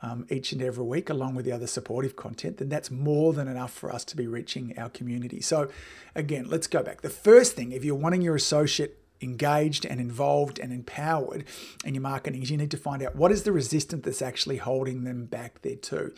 um, 0.02 0.26
each 0.30 0.52
and 0.52 0.62
every 0.62 0.84
week, 0.84 1.10
along 1.10 1.36
with 1.36 1.46
the 1.46 1.52
other 1.52 1.68
supportive 1.68 2.16
content, 2.16 2.58
then 2.58 2.70
that's 2.70 2.92
more 2.92 3.34
than 3.34 3.48
enough 3.48 3.74
for 3.74 3.94
us 3.94 4.04
to 4.06 4.18
be 4.18 4.28
reaching 4.28 4.78
our 4.78 4.90
community. 4.90 5.42
So, 5.42 5.70
again, 6.16 6.46
let's 6.48 6.68
go 6.68 6.84
back. 6.84 7.02
The 7.02 7.10
first 7.10 7.56
thing, 7.56 7.72
if 7.72 7.84
you're 7.84 7.96
wanting 7.96 8.22
your 8.22 8.36
associate 8.36 8.98
engaged 9.22 9.86
and 9.86 10.00
involved 10.00 10.60
and 10.60 10.74
empowered 10.74 11.46
in 11.86 11.94
your 11.94 12.02
marketing 12.02 12.42
is 12.42 12.50
you 12.50 12.58
need 12.58 12.72
to 12.72 12.78
find 12.78 13.04
out 13.04 13.16
what 13.16 13.32
is 13.32 13.44
the 13.44 13.52
resistance 13.52 14.04
that's 14.04 14.22
actually 14.22 14.58
holding 14.58 15.04
them 15.04 15.26
back 15.26 15.62
there 15.62 15.76
too. 15.76 16.12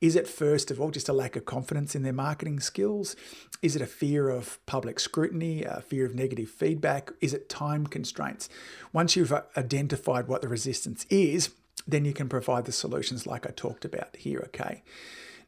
Is 0.00 0.16
it 0.16 0.26
first 0.26 0.70
of 0.70 0.80
all 0.80 0.90
just 0.90 1.10
a 1.10 1.12
lack 1.12 1.36
of 1.36 1.44
confidence 1.44 1.94
in 1.94 2.02
their 2.02 2.12
marketing 2.12 2.60
skills? 2.60 3.16
Is 3.60 3.76
it 3.76 3.82
a 3.82 3.86
fear 3.86 4.30
of 4.30 4.64
public 4.64 4.98
scrutiny, 4.98 5.62
a 5.64 5.82
fear 5.82 6.06
of 6.06 6.14
negative 6.14 6.48
feedback? 6.48 7.10
Is 7.20 7.34
it 7.34 7.50
time 7.50 7.86
constraints? 7.86 8.48
Once 8.92 9.14
you've 9.14 9.32
identified 9.56 10.26
what 10.26 10.40
the 10.40 10.48
resistance 10.48 11.04
is, 11.10 11.50
then 11.86 12.06
you 12.06 12.14
can 12.14 12.28
provide 12.28 12.64
the 12.64 12.72
solutions 12.72 13.26
like 13.26 13.46
I 13.46 13.50
talked 13.50 13.84
about 13.84 14.16
here, 14.16 14.40
okay? 14.46 14.82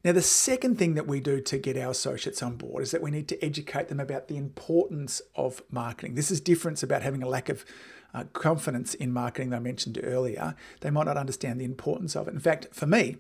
Now, 0.05 0.13
the 0.13 0.23
second 0.23 0.79
thing 0.79 0.95
that 0.95 1.07
we 1.07 1.21
do 1.21 1.41
to 1.41 1.59
get 1.59 1.77
our 1.77 1.93
associates 1.93 2.43
on 2.43 2.57
board 2.57 2.83
is 2.83 2.91
that 2.91 3.03
we 3.03 3.13
need 3.13 3.29
to 3.29 3.43
educate 3.43 3.89
them 3.89 4.01
about 4.01 4.29
the 4.29 4.37
importance 4.37 5.23
of 5.37 5.63
marketing. 5.71 6.15
This 6.15 6.31
is 6.31 6.41
different 6.41 6.83
about 6.83 7.03
having 7.03 7.23
a 7.23 7.29
lack 7.29 7.49
of 7.49 7.65
uh, 8.13 8.25
confidence 8.33 8.95
in 8.95 9.13
marketing 9.13 9.51
that 9.51 9.57
I 9.57 9.61
mentioned 9.61 9.99
earlier. 10.03 10.57
They 10.81 10.91
might 10.91 11.07
not 11.07 11.17
understand 11.17 11.61
the 11.61 11.65
importance 11.65 12.17
of 12.17 12.27
it. 12.27 12.35
In 12.35 12.41
fact, 12.41 12.69
for 12.73 12.87
me, 12.87 13.19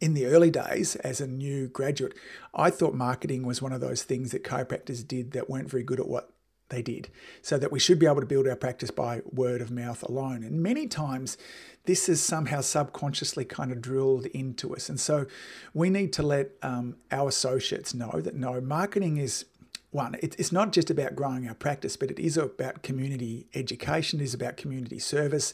in 0.00 0.14
the 0.14 0.26
early 0.26 0.50
days 0.50 0.96
as 0.96 1.20
a 1.20 1.26
new 1.26 1.68
graduate, 1.68 2.14
I 2.54 2.70
thought 2.70 2.94
marketing 2.94 3.44
was 3.44 3.60
one 3.60 3.72
of 3.72 3.80
those 3.80 4.02
things 4.02 4.30
that 4.30 4.44
chiropractors 4.44 5.06
did 5.06 5.32
that 5.32 5.50
weren't 5.50 5.70
very 5.70 5.82
good 5.82 6.00
at 6.00 6.08
what 6.08 6.32
they 6.68 6.82
did. 6.82 7.08
So 7.42 7.58
that 7.58 7.70
we 7.70 7.78
should 7.78 7.98
be 7.98 8.06
able 8.06 8.20
to 8.20 8.26
build 8.26 8.48
our 8.48 8.56
practice 8.56 8.90
by 8.90 9.22
word 9.30 9.60
of 9.60 9.70
mouth 9.70 10.02
alone. 10.02 10.42
And 10.42 10.62
many 10.62 10.86
times 10.86 11.36
this 11.84 12.08
is 12.08 12.22
somehow 12.22 12.60
subconsciously 12.60 13.44
kind 13.44 13.70
of 13.70 13.80
drilled 13.80 14.26
into 14.26 14.74
us. 14.74 14.88
And 14.88 14.98
so 14.98 15.26
we 15.74 15.90
need 15.90 16.12
to 16.14 16.22
let 16.22 16.50
um, 16.62 16.96
our 17.10 17.28
associates 17.28 17.94
know 17.94 18.20
that 18.20 18.34
no, 18.34 18.60
marketing 18.60 19.18
is 19.18 19.44
one, 19.90 20.16
it's 20.22 20.50
not 20.50 20.72
just 20.72 20.90
about 20.90 21.14
growing 21.14 21.46
our 21.46 21.54
practice, 21.54 21.98
but 21.98 22.10
it 22.10 22.18
is 22.18 22.38
about 22.38 22.82
community 22.82 23.46
education, 23.52 24.20
it 24.20 24.24
is 24.24 24.32
about 24.32 24.56
community 24.56 24.98
service. 24.98 25.52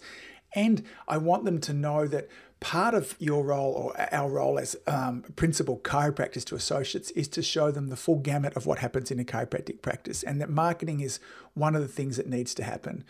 And 0.54 0.84
I 1.08 1.18
want 1.18 1.44
them 1.44 1.60
to 1.62 1.72
know 1.72 2.06
that 2.06 2.28
part 2.60 2.94
of 2.94 3.14
your 3.18 3.44
role 3.44 3.72
or 3.72 4.08
our 4.12 4.28
role 4.28 4.58
as 4.58 4.76
um, 4.86 5.22
principal 5.36 5.78
chiropractors 5.78 6.44
to 6.44 6.54
associates 6.54 7.10
is 7.12 7.28
to 7.28 7.42
show 7.42 7.70
them 7.70 7.88
the 7.88 7.96
full 7.96 8.18
gamut 8.18 8.56
of 8.56 8.66
what 8.66 8.80
happens 8.80 9.10
in 9.10 9.20
a 9.20 9.24
chiropractic 9.24 9.80
practice 9.80 10.22
and 10.22 10.40
that 10.40 10.50
marketing 10.50 11.00
is 11.00 11.20
one 11.54 11.74
of 11.76 11.82
the 11.82 11.88
things 11.88 12.16
that 12.16 12.28
needs 12.28 12.54
to 12.54 12.64
happen. 12.64 13.04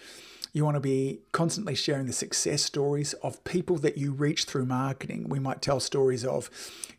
You 0.52 0.64
want 0.64 0.76
to 0.76 0.80
be 0.80 1.20
constantly 1.32 1.74
sharing 1.74 2.06
the 2.06 2.12
success 2.12 2.62
stories 2.62 3.12
of 3.14 3.42
people 3.44 3.76
that 3.78 3.98
you 3.98 4.12
reach 4.12 4.44
through 4.44 4.66
marketing. 4.66 5.28
We 5.28 5.38
might 5.38 5.60
tell 5.60 5.78
stories 5.78 6.24
of, 6.24 6.50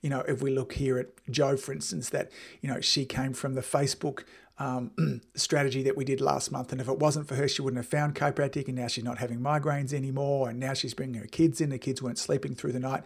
you 0.01 0.10
know, 0.10 0.22
if 0.22 0.41
we 0.41 0.51
look 0.51 0.74
here 0.74 1.00
at 1.00 1.08
Joe, 1.29 1.58
for 1.58 1.74
instance, 1.74 2.10
that, 2.10 2.32
you 2.62 2.72
know, 2.72 2.79
she 2.79 3.06
came 3.06 3.34
from 3.34 3.56
the 3.56 3.62
Facebook 3.62 4.24
um, 4.60 5.22
strategy 5.36 5.82
that 5.84 5.96
we 5.98 6.06
did 6.06 6.22
last 6.22 6.51
month. 6.51 6.72
And 6.72 6.82
if 6.82 6.88
it 6.88 7.00
wasn't 7.00 7.28
for 7.28 7.36
her, 7.36 7.48
she 7.48 7.62
wouldn't 7.62 7.84
have 7.84 7.89
found 7.89 8.16
chiropractic. 8.16 8.68
And 8.68 8.75
now 8.75 8.88
she's 8.88 9.04
not 9.04 9.18
having 9.18 9.39
migraines 9.39 9.94
anymore. 9.94 10.50
And 10.50 10.60
now 10.60 10.74
she's 10.74 10.94
bringing 10.94 11.22
her 11.22 11.28
kids 11.28 11.62
in. 11.62 11.70
The 11.70 11.80
kids 11.80 12.01
weren't 12.01 12.18
sleeping 12.18 12.56
through 12.56 12.74
the 12.74 12.80
night. 12.80 13.04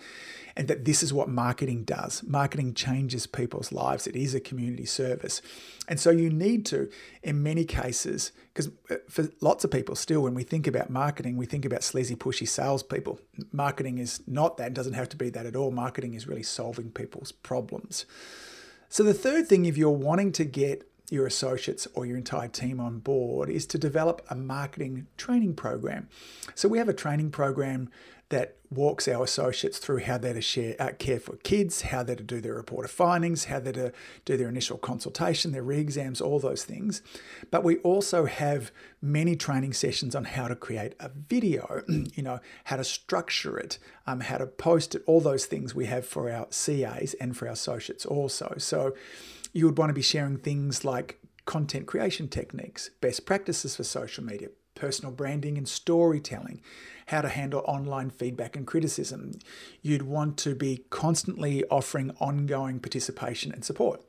And 0.56 0.68
that 0.68 0.86
this 0.86 1.02
is 1.02 1.14
what 1.14 1.30
marketing 1.30 1.84
does. 1.84 2.24
Marketing 2.24 2.74
changes 2.74 3.28
people's 3.28 3.72
lives. 3.72 4.08
It 4.08 4.16
is 4.16 4.36
a 4.36 4.40
community 4.40 4.86
service. 4.86 5.42
And 5.88 6.00
so 6.00 6.10
you 6.10 6.30
need 6.30 6.66
to, 6.68 6.90
in 7.22 7.44
many 7.44 7.66
cases, 7.66 8.32
because 8.54 8.72
uh, 8.90 8.96
for 9.10 9.30
lots 9.42 9.64
of 9.64 9.72
people 9.72 9.96
still, 9.96 10.22
when 10.22 10.34
we 10.34 10.44
think 10.44 10.68
about 10.68 10.90
marketing, 10.90 11.38
we 11.38 11.46
think 11.46 11.66
about 11.66 11.84
sleazy, 11.84 12.16
pushy 12.16 12.48
salespeople. 12.48 13.20
Marketing 13.52 13.98
is 13.98 14.22
not 14.28 14.58
that. 14.58 14.68
It 14.68 14.74
doesn't 14.74 14.94
have 14.94 15.10
to 15.10 15.18
be 15.18 15.30
that 15.32 15.46
at 15.46 15.56
all. 15.56 15.72
Marketing 15.72 16.14
is 16.14 16.28
really 16.28 16.44
solving 16.44 16.92
people's 16.92 17.32
problems. 17.32 18.06
So 18.90 19.02
the 19.02 19.14
third 19.14 19.48
thing, 19.48 19.66
if 19.66 19.76
you're 19.76 19.90
wanting 19.90 20.32
to 20.34 20.46
get 20.46 20.88
your 21.10 21.28
associates 21.28 21.88
or 21.94 22.06
your 22.06 22.18
entire 22.18 22.48
team 22.48 22.80
on 22.80 23.00
board 23.00 23.50
is 23.50 23.66
to 23.68 23.78
develop 23.78 24.26
a 24.30 24.36
marketing 24.36 25.08
training 25.18 25.54
program. 25.54 26.08
So 26.56 26.68
we 26.68 26.78
have 26.78 26.90
a 26.90 26.94
training 26.94 27.32
program 27.32 27.90
that 28.30 28.56
walks 28.72 29.08
our 29.08 29.24
associates 29.24 29.78
through 29.78 30.00
how 30.00 30.18
they're 30.18 30.34
to 30.34 30.42
share, 30.42 30.76
uh, 30.80 30.92
care 30.98 31.20
for 31.20 31.36
kids, 31.38 31.84
how 31.84 32.02
they're 32.02 32.16
to 32.16 32.24
do 32.24 32.42
their 32.42 32.56
report 32.56 32.84
of 32.84 32.90
findings, 32.90 33.46
how 33.46 33.60
they're 33.60 33.72
to 33.72 33.94
do 34.26 34.36
their 34.36 34.50
initial 34.50 34.78
consultation, 34.78 35.52
their 35.52 35.62
re-exams, 35.62 36.20
all 36.20 36.40
those 36.40 36.64
things. 36.64 37.04
But 37.52 37.64
we 37.64 37.78
also 37.78 38.26
have 38.26 38.72
many 39.02 39.36
training 39.36 39.74
sessions 39.74 40.16
on 40.16 40.24
how 40.24 40.48
to 40.48 40.56
create 40.56 40.96
a 41.00 41.10
video, 41.10 41.84
you 41.88 42.24
know, 42.24 42.40
how 42.64 42.78
to 42.78 42.84
structure 42.84 43.58
it, 43.60 43.78
um, 44.08 44.22
how 44.22 44.40
to 44.40 44.48
post 44.48 44.96
it, 44.96 45.04
all 45.06 45.22
those 45.22 45.46
things 45.46 45.76
we 45.76 45.86
have 45.86 46.06
for 46.06 46.32
our 46.32 46.48
CAs 46.48 47.14
and 47.16 47.38
for 47.38 47.46
our 47.46 47.54
associates 47.54 48.04
also. 48.04 48.56
So 48.58 48.96
you 49.54 49.66
would 49.66 49.78
want 49.78 49.90
to 49.90 49.94
be 49.94 50.02
sharing 50.02 50.38
things 50.38 50.84
like 50.84 51.20
content 51.46 51.86
creation 51.86 52.28
techniques, 52.28 52.90
best 53.02 53.26
practices 53.26 53.76
for 53.76 53.84
social 53.84 54.24
media, 54.24 54.50
personal 54.76 55.12
branding 55.12 55.58
and 55.58 55.68
storytelling, 55.68 56.62
how 57.08 57.22
to 57.22 57.30
handle 57.30 57.64
online 57.66 58.10
feedback 58.10 58.56
and 58.56 58.66
criticism. 58.66 59.34
You'd 59.82 60.02
want 60.02 60.38
to 60.40 60.56
be 60.56 60.86
constantly 60.90 61.64
offering 61.70 62.12
ongoing 62.20 62.80
participation 62.80 63.52
and 63.52 63.64
support. 63.64 64.02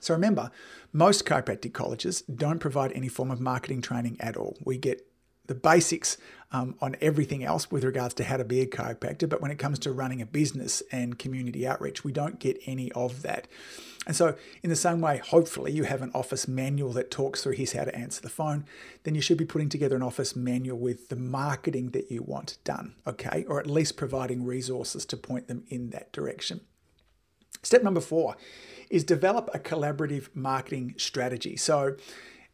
So 0.00 0.14
remember, 0.14 0.50
most 0.92 1.26
chiropractic 1.26 1.74
colleges 1.74 2.22
don't 2.22 2.58
provide 2.58 2.92
any 2.92 3.08
form 3.08 3.30
of 3.30 3.40
marketing 3.40 3.82
training 3.82 4.16
at 4.20 4.36
all. 4.36 4.56
We 4.64 4.78
get 4.78 5.06
the 5.46 5.54
basics 5.54 6.16
um, 6.52 6.74
on 6.80 6.96
everything 7.00 7.42
else 7.42 7.70
with 7.70 7.84
regards 7.84 8.14
to 8.14 8.24
how 8.24 8.36
to 8.36 8.44
be 8.44 8.60
a 8.60 8.66
chiropractor, 8.66 9.28
but 9.28 9.40
when 9.40 9.50
it 9.50 9.58
comes 9.58 9.78
to 9.80 9.92
running 9.92 10.20
a 10.20 10.26
business 10.26 10.82
and 10.92 11.18
community 11.18 11.66
outreach, 11.66 12.04
we 12.04 12.12
don't 12.12 12.38
get 12.38 12.60
any 12.66 12.92
of 12.92 13.22
that. 13.22 13.48
And 14.06 14.16
so, 14.16 14.34
in 14.62 14.68
the 14.68 14.76
same 14.76 15.00
way, 15.00 15.18
hopefully, 15.18 15.70
you 15.70 15.84
have 15.84 16.02
an 16.02 16.10
office 16.12 16.48
manual 16.48 16.92
that 16.94 17.10
talks 17.10 17.42
through 17.42 17.52
here's 17.52 17.72
how 17.72 17.84
to 17.84 17.94
answer 17.94 18.20
the 18.20 18.28
phone, 18.28 18.64
then 19.04 19.14
you 19.14 19.20
should 19.20 19.38
be 19.38 19.44
putting 19.44 19.68
together 19.68 19.94
an 19.94 20.02
office 20.02 20.34
manual 20.34 20.78
with 20.78 21.08
the 21.08 21.16
marketing 21.16 21.90
that 21.90 22.10
you 22.10 22.22
want 22.22 22.58
done, 22.64 22.96
okay? 23.06 23.44
Or 23.46 23.60
at 23.60 23.68
least 23.68 23.96
providing 23.96 24.44
resources 24.44 25.06
to 25.06 25.16
point 25.16 25.46
them 25.46 25.64
in 25.68 25.90
that 25.90 26.12
direction. 26.12 26.62
Step 27.62 27.84
number 27.84 28.00
four 28.00 28.36
is 28.90 29.04
develop 29.04 29.48
a 29.54 29.58
collaborative 29.60 30.34
marketing 30.34 30.94
strategy. 30.98 31.56
So, 31.56 31.94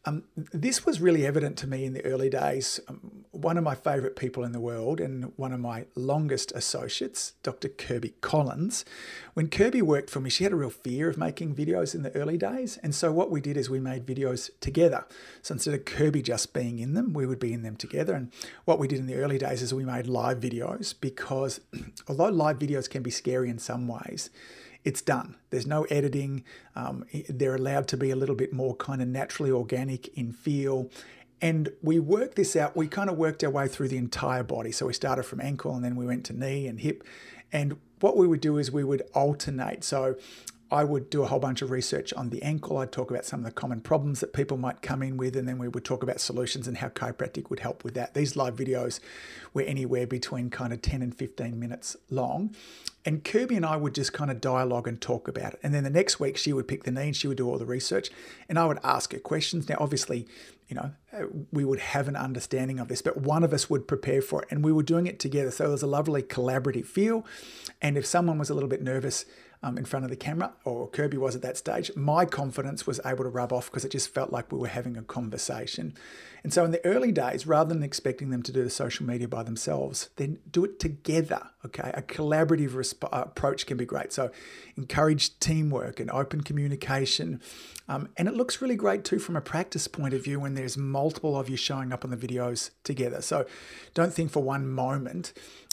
um, 0.08 0.24
this 0.34 0.86
was 0.86 1.00
really 1.00 1.26
evident 1.26 1.58
to 1.58 1.66
me 1.66 1.84
in 1.84 1.92
the 1.92 2.04
early 2.04 2.30
days. 2.30 2.80
Um, 2.88 3.26
one 3.30 3.58
of 3.58 3.64
my 3.64 3.74
favourite 3.74 4.16
people 4.16 4.42
in 4.42 4.52
the 4.52 4.60
world 4.60 5.00
and 5.00 5.32
one 5.36 5.52
of 5.52 5.60
my 5.60 5.84
longest 5.94 6.50
associates, 6.52 7.34
Dr. 7.42 7.68
Kirby 7.68 8.14
Collins. 8.22 8.86
When 9.34 9.48
Kirby 9.48 9.82
worked 9.82 10.08
for 10.08 10.20
me, 10.20 10.30
she 10.30 10.44
had 10.44 10.52
a 10.54 10.56
real 10.56 10.70
fear 10.70 11.10
of 11.10 11.18
making 11.18 11.54
videos 11.54 11.94
in 11.94 12.02
the 12.02 12.14
early 12.16 12.38
days. 12.38 12.78
And 12.82 12.94
so 12.94 13.12
what 13.12 13.30
we 13.30 13.42
did 13.42 13.58
is 13.58 13.68
we 13.68 13.80
made 13.80 14.06
videos 14.06 14.50
together. 14.60 15.04
So 15.42 15.52
instead 15.52 15.74
of 15.74 15.84
Kirby 15.84 16.22
just 16.22 16.54
being 16.54 16.78
in 16.78 16.94
them, 16.94 17.12
we 17.12 17.26
would 17.26 17.38
be 17.38 17.52
in 17.52 17.62
them 17.62 17.76
together. 17.76 18.14
And 18.14 18.32
what 18.64 18.78
we 18.78 18.88
did 18.88 18.98
in 19.00 19.06
the 19.06 19.16
early 19.16 19.36
days 19.36 19.60
is 19.60 19.74
we 19.74 19.84
made 19.84 20.06
live 20.06 20.40
videos 20.40 20.94
because 20.98 21.60
although 22.08 22.28
live 22.30 22.58
videos 22.58 22.88
can 22.88 23.02
be 23.02 23.10
scary 23.10 23.50
in 23.50 23.58
some 23.58 23.86
ways, 23.86 24.30
it's 24.88 25.02
done. 25.02 25.36
There's 25.50 25.66
no 25.66 25.82
editing. 25.84 26.44
Um, 26.74 27.04
they're 27.28 27.54
allowed 27.54 27.88
to 27.88 27.98
be 27.98 28.10
a 28.10 28.16
little 28.16 28.34
bit 28.34 28.54
more 28.54 28.74
kind 28.74 29.02
of 29.02 29.08
naturally 29.08 29.50
organic 29.50 30.08
in 30.16 30.32
feel. 30.32 30.90
And 31.42 31.70
we 31.82 31.98
worked 31.98 32.36
this 32.36 32.56
out. 32.56 32.74
We 32.74 32.88
kind 32.88 33.10
of 33.10 33.18
worked 33.18 33.44
our 33.44 33.50
way 33.50 33.68
through 33.68 33.88
the 33.88 33.98
entire 33.98 34.42
body. 34.42 34.72
So 34.72 34.86
we 34.86 34.94
started 34.94 35.24
from 35.24 35.42
ankle 35.42 35.74
and 35.74 35.84
then 35.84 35.94
we 35.94 36.06
went 36.06 36.24
to 36.26 36.32
knee 36.32 36.66
and 36.66 36.80
hip. 36.80 37.04
And 37.52 37.76
what 38.00 38.16
we 38.16 38.26
would 38.26 38.40
do 38.40 38.56
is 38.56 38.72
we 38.72 38.82
would 38.82 39.02
alternate. 39.12 39.84
So 39.84 40.16
I 40.70 40.84
would 40.84 41.08
do 41.08 41.22
a 41.22 41.26
whole 41.26 41.38
bunch 41.38 41.62
of 41.62 41.70
research 41.70 42.12
on 42.12 42.30
the 42.30 42.42
ankle. 42.42 42.76
I'd 42.76 42.92
talk 42.92 43.10
about 43.10 43.24
some 43.24 43.40
of 43.40 43.46
the 43.46 43.52
common 43.52 43.80
problems 43.80 44.20
that 44.20 44.32
people 44.32 44.56
might 44.56 44.82
come 44.82 45.02
in 45.02 45.16
with, 45.16 45.36
and 45.36 45.48
then 45.48 45.58
we 45.58 45.68
would 45.68 45.84
talk 45.84 46.02
about 46.02 46.20
solutions 46.20 46.68
and 46.68 46.78
how 46.78 46.88
chiropractic 46.88 47.48
would 47.48 47.60
help 47.60 47.84
with 47.84 47.94
that. 47.94 48.14
These 48.14 48.36
live 48.36 48.56
videos 48.56 49.00
were 49.54 49.62
anywhere 49.62 50.06
between 50.06 50.50
kind 50.50 50.72
of 50.72 50.82
10 50.82 51.00
and 51.00 51.14
15 51.14 51.58
minutes 51.58 51.96
long. 52.10 52.54
And 53.04 53.24
Kirby 53.24 53.56
and 53.56 53.64
I 53.64 53.76
would 53.76 53.94
just 53.94 54.12
kind 54.12 54.30
of 54.30 54.40
dialogue 54.40 54.86
and 54.86 55.00
talk 55.00 55.28
about 55.28 55.54
it. 55.54 55.60
And 55.62 55.72
then 55.72 55.84
the 55.84 55.90
next 55.90 56.20
week, 56.20 56.36
she 56.36 56.52
would 56.52 56.68
pick 56.68 56.84
the 56.84 56.90
knee 56.90 57.06
and 57.06 57.16
she 57.16 57.28
would 57.28 57.38
do 57.38 57.48
all 57.48 57.56
the 57.56 57.64
research, 57.64 58.10
and 58.48 58.58
I 58.58 58.66
would 58.66 58.78
ask 58.84 59.12
her 59.12 59.18
questions. 59.18 59.68
Now, 59.68 59.76
obviously, 59.80 60.26
you 60.68 60.76
know, 60.76 60.90
we 61.50 61.64
would 61.64 61.78
have 61.78 62.08
an 62.08 62.16
understanding 62.16 62.78
of 62.78 62.88
this, 62.88 63.00
but 63.00 63.16
one 63.16 63.42
of 63.42 63.54
us 63.54 63.70
would 63.70 63.88
prepare 63.88 64.20
for 64.20 64.42
it, 64.42 64.48
and 64.50 64.62
we 64.62 64.72
were 64.72 64.82
doing 64.82 65.06
it 65.06 65.18
together. 65.18 65.50
So 65.50 65.64
it 65.64 65.70
was 65.70 65.82
a 65.82 65.86
lovely 65.86 66.22
collaborative 66.22 66.84
feel. 66.84 67.24
And 67.80 67.96
if 67.96 68.04
someone 68.04 68.38
was 68.38 68.50
a 68.50 68.54
little 68.54 68.68
bit 68.68 68.82
nervous, 68.82 69.24
um, 69.62 69.76
in 69.76 69.84
front 69.84 70.04
of 70.04 70.10
the 70.10 70.16
camera, 70.16 70.52
or 70.64 70.88
Kirby 70.88 71.16
was 71.16 71.34
at 71.34 71.42
that 71.42 71.56
stage, 71.56 71.90
my 71.96 72.24
confidence 72.24 72.86
was 72.86 73.00
able 73.04 73.24
to 73.24 73.30
rub 73.30 73.52
off 73.52 73.66
because 73.66 73.84
it 73.84 73.90
just 73.90 74.12
felt 74.12 74.30
like 74.30 74.52
we 74.52 74.58
were 74.58 74.68
having 74.68 74.96
a 74.96 75.02
conversation. 75.02 75.94
And 76.44 76.52
so 76.52 76.64
in 76.64 76.70
the 76.70 76.84
early 76.86 77.10
days, 77.10 77.46
rather 77.46 77.74
than 77.74 77.82
expecting 77.82 78.30
them 78.30 78.42
to 78.44 78.52
do 78.52 78.62
the 78.62 78.70
social 78.70 79.04
media 79.04 79.26
by 79.26 79.42
themselves, 79.42 80.10
then 80.16 80.38
do 80.50 80.64
it 80.64 80.78
together. 80.78 81.50
Okay, 81.66 81.90
a 81.92 82.02
collaborative 82.02 82.70
resp- 82.70 83.04
uh, 83.12 83.22
approach 83.22 83.66
can 83.66 83.76
be 83.76 83.84
great. 83.84 84.12
So 84.12 84.30
encourage 84.76 85.38
teamwork 85.40 85.98
and 85.98 86.10
open 86.10 86.42
communication. 86.42 87.42
Um, 87.88 88.10
and 88.16 88.28
it 88.28 88.34
looks 88.34 88.62
really 88.62 88.76
great 88.76 89.02
too 89.04 89.18
from 89.18 89.34
a 89.34 89.40
practice 89.40 89.88
point 89.88 90.14
of 90.14 90.22
view 90.22 90.38
when 90.38 90.54
there's 90.54 90.76
multiple 90.76 91.36
of 91.36 91.48
you 91.48 91.56
showing 91.56 91.92
up 91.92 92.04
on 92.04 92.10
the 92.10 92.16
videos 92.16 92.70
together. 92.84 93.20
So 93.20 93.44
don't 93.94 94.12
think 94.12 94.30
for 94.30 94.42
one 94.42 94.68
moment 94.68 95.32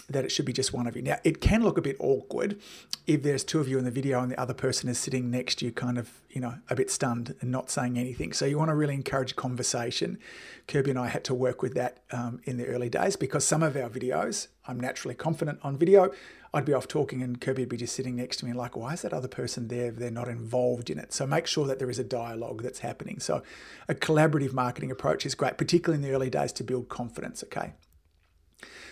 that 0.09 0.23
it 0.23 0.31
should 0.31 0.45
be 0.45 0.53
just 0.53 0.73
one 0.73 0.87
of 0.87 0.95
you. 0.95 1.01
Now, 1.01 1.17
it 1.23 1.41
can 1.41 1.63
look 1.63 1.77
a 1.77 1.81
bit 1.81 1.95
awkward 1.99 2.59
if 3.07 3.23
there's 3.23 3.43
two 3.43 3.59
of 3.59 3.67
you 3.67 3.77
in 3.77 3.85
the 3.85 3.91
video 3.91 4.21
and 4.21 4.31
the 4.31 4.39
other 4.39 4.53
person 4.53 4.89
is 4.89 4.97
sitting 4.97 5.31
next 5.31 5.55
to 5.55 5.65
you, 5.65 5.71
kind 5.71 5.97
of, 5.97 6.21
you 6.29 6.41
know, 6.41 6.55
a 6.69 6.75
bit 6.75 6.91
stunned 6.91 7.35
and 7.41 7.51
not 7.51 7.69
saying 7.69 7.97
anything. 7.97 8.33
So 8.33 8.45
you 8.45 8.57
want 8.57 8.69
to 8.69 8.75
really 8.75 8.93
encourage 8.93 9.35
conversation. 9.35 10.19
Kirby 10.67 10.91
and 10.91 10.99
I 10.99 11.07
had 11.07 11.23
to 11.25 11.33
work 11.33 11.61
with 11.61 11.73
that 11.75 11.99
um, 12.11 12.39
in 12.43 12.57
the 12.57 12.67
early 12.67 12.89
days 12.89 13.15
because 13.15 13.45
some 13.45 13.63
of 13.63 13.75
our 13.75 13.89
videos, 13.89 14.47
I'm 14.67 14.79
naturally 14.79 15.15
confident 15.15 15.59
on 15.63 15.77
video. 15.77 16.11
I'd 16.53 16.65
be 16.65 16.73
off 16.73 16.87
talking 16.87 17.21
and 17.21 17.41
Kirby 17.41 17.63
would 17.63 17.69
be 17.69 17.77
just 17.77 17.95
sitting 17.95 18.15
next 18.15 18.37
to 18.37 18.45
me 18.45 18.53
like, 18.53 18.77
why 18.77 18.93
is 18.93 19.01
that 19.01 19.11
other 19.11 19.27
person 19.27 19.67
there? 19.67 19.91
They're 19.91 20.09
not 20.09 20.29
involved 20.29 20.89
in 20.89 20.97
it. 20.97 21.13
So 21.13 21.27
make 21.27 21.47
sure 21.47 21.67
that 21.67 21.79
there 21.79 21.89
is 21.89 21.99
a 21.99 22.03
dialogue 22.03 22.63
that's 22.63 22.79
happening. 22.79 23.19
So 23.19 23.43
a 23.89 23.95
collaborative 23.95 24.53
marketing 24.53 24.89
approach 24.89 25.25
is 25.25 25.35
great, 25.35 25.57
particularly 25.57 26.01
in 26.01 26.09
the 26.09 26.15
early 26.15 26.29
days 26.29 26.53
to 26.53 26.63
build 26.63 26.87
confidence, 26.87 27.43
okay? 27.43 27.73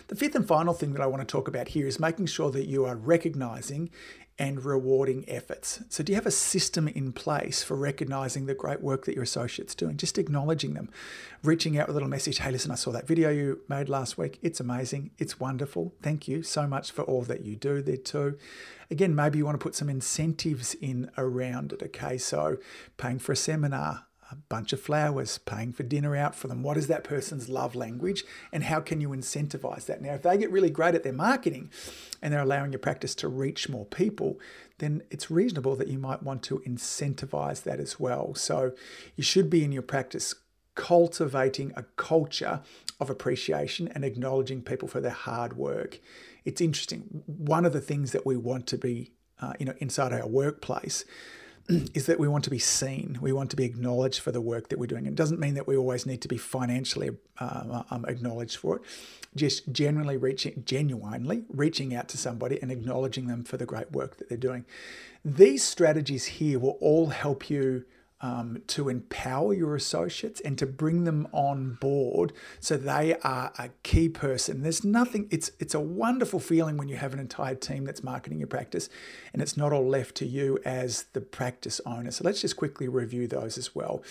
The 0.07 0.15
fifth 0.15 0.35
and 0.35 0.47
final 0.47 0.73
thing 0.73 0.93
that 0.93 1.01
I 1.01 1.07
want 1.07 1.21
to 1.21 1.31
talk 1.31 1.47
about 1.47 1.69
here 1.69 1.87
is 1.87 1.99
making 1.99 2.25
sure 2.27 2.51
that 2.51 2.67
you 2.67 2.85
are 2.85 2.95
recognizing 2.95 3.89
and 4.39 4.65
rewarding 4.65 5.25
efforts. 5.27 5.83
So, 5.89 6.03
do 6.03 6.11
you 6.11 6.15
have 6.15 6.25
a 6.25 6.31
system 6.31 6.87
in 6.87 7.13
place 7.13 7.63
for 7.63 7.75
recognizing 7.75 8.45
the 8.45 8.55
great 8.55 8.81
work 8.81 9.05
that 9.05 9.13
your 9.13 9.23
associates 9.23 9.75
doing? 9.75 9.95
Just 9.97 10.17
acknowledging 10.17 10.73
them, 10.73 10.89
reaching 11.43 11.77
out 11.77 11.87
with 11.87 11.95
a 11.95 11.97
little 11.97 12.09
message. 12.09 12.39
Hey, 12.39 12.51
listen, 12.51 12.71
I 12.71 12.75
saw 12.75 12.91
that 12.91 13.07
video 13.07 13.29
you 13.29 13.61
made 13.69 13.89
last 13.89 14.17
week. 14.17 14.39
It's 14.41 14.59
amazing. 14.59 15.11
It's 15.19 15.39
wonderful. 15.39 15.93
Thank 16.01 16.27
you 16.27 16.41
so 16.41 16.67
much 16.67 16.91
for 16.91 17.03
all 17.03 17.21
that 17.23 17.45
you 17.45 17.55
do 17.55 17.81
there 17.81 17.97
too. 17.97 18.37
Again, 18.89 19.13
maybe 19.15 19.37
you 19.37 19.45
want 19.45 19.59
to 19.59 19.63
put 19.63 19.75
some 19.75 19.89
incentives 19.89 20.73
in 20.75 21.11
around 21.17 21.73
it. 21.73 21.83
Okay, 21.83 22.17
so 22.17 22.57
paying 22.97 23.19
for 23.19 23.33
a 23.33 23.37
seminar, 23.37 24.07
a 24.33 24.37
bunch 24.49 24.73
of 24.73 24.81
flowers, 24.81 25.37
paying 25.37 25.71
for 25.71 25.83
dinner 25.83 26.15
out 26.15 26.33
for 26.33 26.47
them. 26.47 26.63
What 26.63 26.75
is 26.75 26.87
that 26.87 27.03
person's 27.03 27.49
love 27.49 27.75
language 27.75 28.23
and 28.51 28.63
how 28.63 28.79
can 28.79 28.99
you 28.99 29.09
incentivize 29.09 29.85
that? 29.85 30.01
Now, 30.01 30.15
if 30.15 30.23
they 30.23 30.37
get 30.37 30.51
really 30.51 30.71
great 30.71 30.95
at 30.95 31.03
their 31.03 31.13
marketing 31.13 31.69
and 32.21 32.33
they're 32.33 32.41
allowing 32.41 32.71
your 32.71 32.79
practice 32.79 33.13
to 33.15 33.27
reach 33.27 33.69
more 33.69 33.85
people, 33.85 34.39
then 34.79 35.03
it's 35.11 35.29
reasonable 35.29 35.75
that 35.75 35.87
you 35.87 35.99
might 35.99 36.23
want 36.23 36.41
to 36.43 36.63
incentivize 36.67 37.61
that 37.63 37.79
as 37.79 37.99
well. 37.99 38.33
So 38.33 38.71
you 39.15 39.23
should 39.23 39.49
be 39.51 39.63
in 39.63 39.71
your 39.71 39.83
practice 39.83 40.33
cultivating 40.73 41.71
a 41.75 41.83
culture 41.95 42.61
of 42.99 43.11
appreciation 43.11 43.87
and 43.89 44.03
acknowledging 44.03 44.63
people 44.63 44.87
for 44.87 44.99
their 44.99 45.11
hard 45.11 45.55
work. 45.55 45.99
It's 46.43 46.59
interesting. 46.59 47.23
One 47.27 47.65
of 47.65 47.73
the 47.73 47.81
things 47.81 48.11
that 48.13 48.25
we 48.25 48.35
want 48.35 48.65
to 48.67 48.79
be, 48.79 49.11
uh, 49.39 49.53
you 49.59 49.67
know, 49.67 49.75
inside 49.77 50.11
our 50.11 50.27
workplace 50.27 51.05
is 51.93 52.05
that 52.07 52.19
we 52.19 52.27
want 52.27 52.43
to 52.43 52.49
be 52.49 52.59
seen. 52.59 53.17
We 53.21 53.31
want 53.31 53.49
to 53.51 53.55
be 53.55 53.63
acknowledged 53.63 54.19
for 54.19 54.31
the 54.31 54.41
work 54.41 54.69
that 54.69 54.79
we're 54.79 54.87
doing. 54.87 55.05
It 55.05 55.15
doesn't 55.15 55.39
mean 55.39 55.53
that 55.55 55.67
we 55.67 55.77
always 55.77 56.05
need 56.05 56.21
to 56.21 56.27
be 56.27 56.37
financially 56.37 57.11
uh, 57.39 57.83
um, 57.89 58.05
acknowledged 58.07 58.57
for 58.57 58.77
it. 58.77 58.81
Just 59.35 59.71
generally 59.71 60.17
reaching, 60.17 60.63
genuinely 60.65 61.45
reaching 61.49 61.95
out 61.95 62.07
to 62.09 62.17
somebody 62.17 62.61
and 62.61 62.71
acknowledging 62.71 63.27
them 63.27 63.43
for 63.43 63.57
the 63.57 63.65
great 63.65 63.91
work 63.91 64.17
that 64.17 64.29
they're 64.29 64.37
doing. 64.37 64.65
These 65.25 65.63
strategies 65.63 66.25
here 66.25 66.59
will 66.59 66.77
all 66.81 67.07
help 67.07 67.49
you 67.49 67.85
um, 68.23 68.63
to 68.67 68.87
empower 68.87 69.53
your 69.53 69.75
associates 69.75 70.39
and 70.41 70.57
to 70.57 70.65
bring 70.65 71.03
them 71.03 71.27
on 71.33 71.77
board 71.81 72.31
so 72.61 72.77
they 72.77 73.15
are 73.17 73.51
a 73.59 73.69
key 73.83 74.07
person. 74.07 74.63
There's 74.63 74.85
nothing, 74.85 75.27
it's, 75.29 75.51
it's 75.59 75.75
a 75.75 75.81
wonderful 75.81 76.39
feeling 76.39 76.77
when 76.77 76.87
you 76.87 76.95
have 76.95 77.13
an 77.13 77.19
entire 77.19 77.53
team 77.53 77.83
that's 77.83 78.01
marketing 78.01 78.39
your 78.39 78.47
practice 78.47 78.87
and 79.33 79.41
it's 79.41 79.57
not 79.57 79.73
all 79.73 79.85
left 79.85 80.15
to 80.15 80.25
you 80.25 80.57
as 80.63 81.03
the 81.11 81.19
practice 81.19 81.81
owner. 81.85 82.11
So 82.11 82.23
let's 82.23 82.39
just 82.39 82.55
quickly 82.55 82.87
review 82.87 83.27
those 83.27 83.57
as 83.57 83.75
well. 83.75 84.01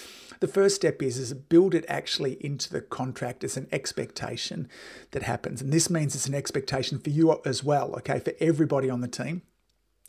The 0.41 0.49
first 0.49 0.77
step 0.77 1.03
is, 1.03 1.17
is 1.17 1.33
build 1.33 1.75
it 1.75 1.87
actually 1.89 2.37
into 2.45 2.71
the 2.71 2.83
contract 2.83 3.43
as 3.43 3.57
an 3.57 3.67
expectation 3.73 4.69
that 5.13 5.23
happens. 5.23 5.63
And 5.63 5.73
this 5.73 5.89
means 5.89 6.15
it's 6.15 6.29
an 6.29 6.35
expectation 6.35 6.99
for 6.99 7.09
you 7.09 7.41
as 7.47 7.65
well, 7.65 7.95
okay, 7.97 8.19
for 8.19 8.35
everybody 8.41 8.91
on 8.91 9.01
the 9.01 9.09
team. 9.09 9.41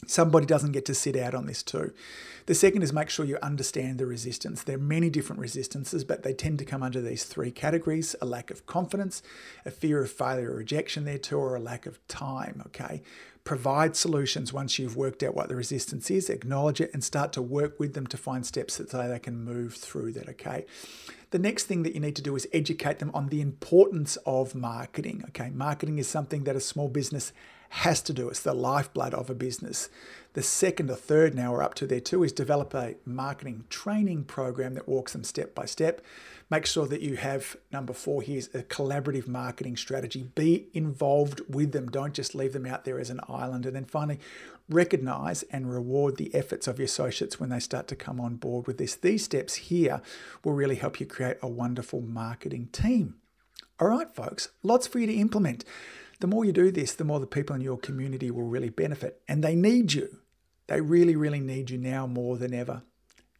Somebody 0.05 0.45
doesn't 0.45 0.73
get 0.73 0.85
to 0.85 0.95
sit 0.95 1.15
out 1.15 1.33
on 1.33 1.45
this 1.45 1.63
too. 1.63 1.93
The 2.45 2.55
second 2.55 2.81
is 2.81 2.91
make 2.91 3.09
sure 3.09 3.25
you 3.25 3.37
understand 3.41 3.97
the 3.97 4.05
resistance. 4.05 4.63
There 4.63 4.75
are 4.75 4.81
many 4.81 5.09
different 5.09 5.41
resistances, 5.41 6.03
but 6.03 6.23
they 6.23 6.33
tend 6.33 6.59
to 6.59 6.65
come 6.65 6.83
under 6.83 7.01
these 7.01 7.23
three 7.23 7.51
categories 7.51 8.15
a 8.21 8.25
lack 8.25 8.51
of 8.51 8.65
confidence, 8.65 9.23
a 9.65 9.71
fear 9.71 10.03
of 10.03 10.11
failure 10.11 10.51
or 10.51 10.57
rejection, 10.57 11.05
there 11.05 11.17
too, 11.17 11.37
or 11.37 11.55
a 11.55 11.61
lack 11.61 11.85
of 11.85 12.05
time. 12.07 12.61
Okay. 12.67 13.01
Provide 13.45 13.95
solutions 13.95 14.53
once 14.53 14.79
you've 14.79 14.95
worked 14.95 15.21
out 15.21 15.35
what 15.35 15.49
the 15.49 15.55
resistance 15.55 16.09
is, 16.09 16.29
acknowledge 16.29 16.79
it, 16.79 16.93
and 16.93 17.03
start 17.03 17.33
to 17.33 17.41
work 17.41 17.77
with 17.77 17.93
them 17.93 18.07
to 18.07 18.17
find 18.17 18.45
steps 18.45 18.77
that 18.77 18.89
they 18.89 19.19
can 19.19 19.43
move 19.43 19.75
through 19.75 20.13
that. 20.13 20.27
Okay. 20.29 20.65
The 21.31 21.39
next 21.39 21.63
thing 21.63 21.83
that 21.83 21.93
you 21.93 22.01
need 22.01 22.15
to 22.17 22.21
do 22.21 22.35
is 22.35 22.47
educate 22.51 22.99
them 22.99 23.11
on 23.13 23.29
the 23.29 23.41
importance 23.41 24.17
of 24.25 24.53
marketing. 24.53 25.23
Okay. 25.29 25.49
Marketing 25.49 25.97
is 25.97 26.07
something 26.07 26.43
that 26.43 26.57
a 26.57 26.61
small 26.61 26.89
business 26.89 27.31
has 27.73 28.03
to 28.03 28.13
do. 28.13 28.29
It's 28.29 28.39
the 28.39 28.53
lifeblood 28.53 29.15
of 29.15 29.31
a 29.31 29.33
business. 29.33 29.89
The 30.33 30.43
second 30.43 30.91
or 30.91 30.95
third 30.95 31.33
now 31.33 31.51
we're 31.51 31.63
up 31.63 31.73
to 31.75 31.87
there 31.87 31.99
too 31.99 32.23
is 32.23 32.31
develop 32.31 32.75
a 32.75 32.95
marketing 33.03 33.65
training 33.71 34.25
program 34.25 34.75
that 34.75 34.87
walks 34.87 35.13
them 35.13 35.23
step 35.23 35.55
by 35.55 35.65
step. 35.65 35.99
Make 36.51 36.67
sure 36.67 36.85
that 36.85 37.01
you 37.01 37.15
have 37.15 37.57
number 37.71 37.93
four 37.93 38.21
here 38.21 38.37
is 38.37 38.49
a 38.53 38.61
collaborative 38.61 39.27
marketing 39.27 39.75
strategy. 39.75 40.29
Be 40.35 40.67
involved 40.75 41.41
with 41.49 41.71
them. 41.71 41.89
Don't 41.89 42.13
just 42.13 42.35
leave 42.35 42.53
them 42.53 42.67
out 42.67 42.85
there 42.85 42.99
as 42.99 43.09
an 43.09 43.21
island. 43.27 43.65
And 43.65 43.75
then 43.75 43.85
finally, 43.85 44.19
recognize 44.69 45.41
and 45.43 45.73
reward 45.73 46.17
the 46.17 46.33
efforts 46.35 46.67
of 46.67 46.77
your 46.77 46.85
associates 46.85 47.39
when 47.39 47.49
they 47.49 47.59
start 47.59 47.87
to 47.87 47.95
come 47.95 48.21
on 48.21 48.35
board 48.35 48.67
with 48.67 48.77
this. 48.77 48.95
These 48.95 49.23
steps 49.23 49.55
here 49.55 49.99
will 50.43 50.53
really 50.53 50.75
help 50.75 50.99
you 50.99 51.07
create 51.07 51.37
a 51.41 51.47
wonderful 51.47 52.01
marketing 52.01 52.69
team. 52.71 53.15
All 53.79 53.87
right, 53.87 54.13
folks, 54.13 54.49
lots 54.61 54.85
for 54.85 54.99
you 54.99 55.07
to 55.07 55.13
implement. 55.13 55.65
The 56.19 56.27
more 56.27 56.45
you 56.45 56.51
do 56.51 56.71
this, 56.71 56.93
the 56.93 57.03
more 57.03 57.19
the 57.19 57.27
people 57.27 57.55
in 57.55 57.61
your 57.61 57.77
community 57.77 58.31
will 58.31 58.43
really 58.43 58.69
benefit. 58.69 59.21
And 59.27 59.43
they 59.43 59.55
need 59.55 59.93
you. 59.93 60.19
They 60.67 60.81
really, 60.81 61.15
really 61.15 61.41
need 61.41 61.69
you 61.69 61.77
now 61.77 62.07
more 62.07 62.37
than 62.37 62.53
ever. 62.53 62.83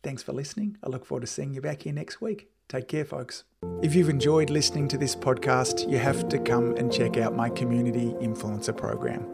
Thanks 0.02 0.22
for 0.22 0.34
listening. 0.34 0.78
I 0.84 0.90
look 0.90 1.06
forward 1.06 1.22
to 1.22 1.28
seeing 1.28 1.54
you 1.54 1.62
back 1.62 1.84
here 1.84 1.94
next 1.94 2.20
week. 2.22 2.50
Take 2.68 2.88
care, 2.88 3.06
folks. 3.06 3.44
If 3.82 3.96
you've 3.96 4.10
enjoyed 4.10 4.50
listening 4.50 4.88
to 4.90 4.98
this 4.98 5.16
podcast, 5.16 5.90
you 5.90 5.98
have 5.98 6.28
to 6.30 6.40
come 6.40 6.76
and 6.76 6.92
check 6.92 7.18
out 7.18 7.36
my 7.36 7.50
Community 7.50 8.14
Influencer 8.20 8.76
Program. 8.76 9.32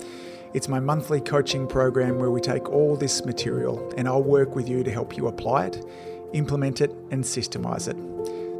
It's 0.53 0.67
my 0.67 0.79
monthly 0.79 1.21
coaching 1.21 1.67
program 1.67 2.17
where 2.17 2.31
we 2.31 2.41
take 2.41 2.69
all 2.69 2.95
this 2.95 3.23
material 3.23 3.93
and 3.97 4.07
I'll 4.07 4.23
work 4.23 4.55
with 4.55 4.67
you 4.67 4.83
to 4.83 4.91
help 4.91 5.15
you 5.15 5.27
apply 5.27 5.67
it, 5.67 5.85
implement 6.33 6.81
it, 6.81 6.91
and 7.11 7.23
systemize 7.23 7.87
it. 7.87 7.95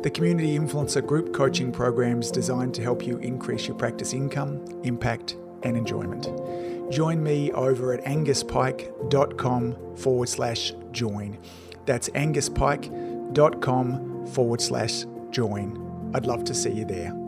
The 0.01 0.09
Community 0.09 0.57
Influencer 0.57 1.05
Group 1.05 1.33
coaching 1.33 1.73
program 1.73 2.21
is 2.21 2.31
designed 2.31 2.73
to 2.75 2.81
help 2.81 3.05
you 3.05 3.17
increase 3.17 3.67
your 3.67 3.75
practice 3.75 4.13
income, 4.13 4.63
impact, 4.83 5.35
and 5.63 5.75
enjoyment. 5.75 6.29
Join 6.89 7.21
me 7.21 7.51
over 7.51 7.93
at 7.93 8.05
anguspyke.com 8.05 9.97
forward 9.97 10.29
slash 10.29 10.71
join. 10.93 11.38
That's 11.85 12.07
anguspyke.com 12.12 14.27
forward 14.27 14.62
slash 14.62 15.03
join. 15.31 16.12
I'd 16.15 16.25
love 16.25 16.45
to 16.45 16.53
see 16.53 16.71
you 16.71 16.85
there. 16.85 17.18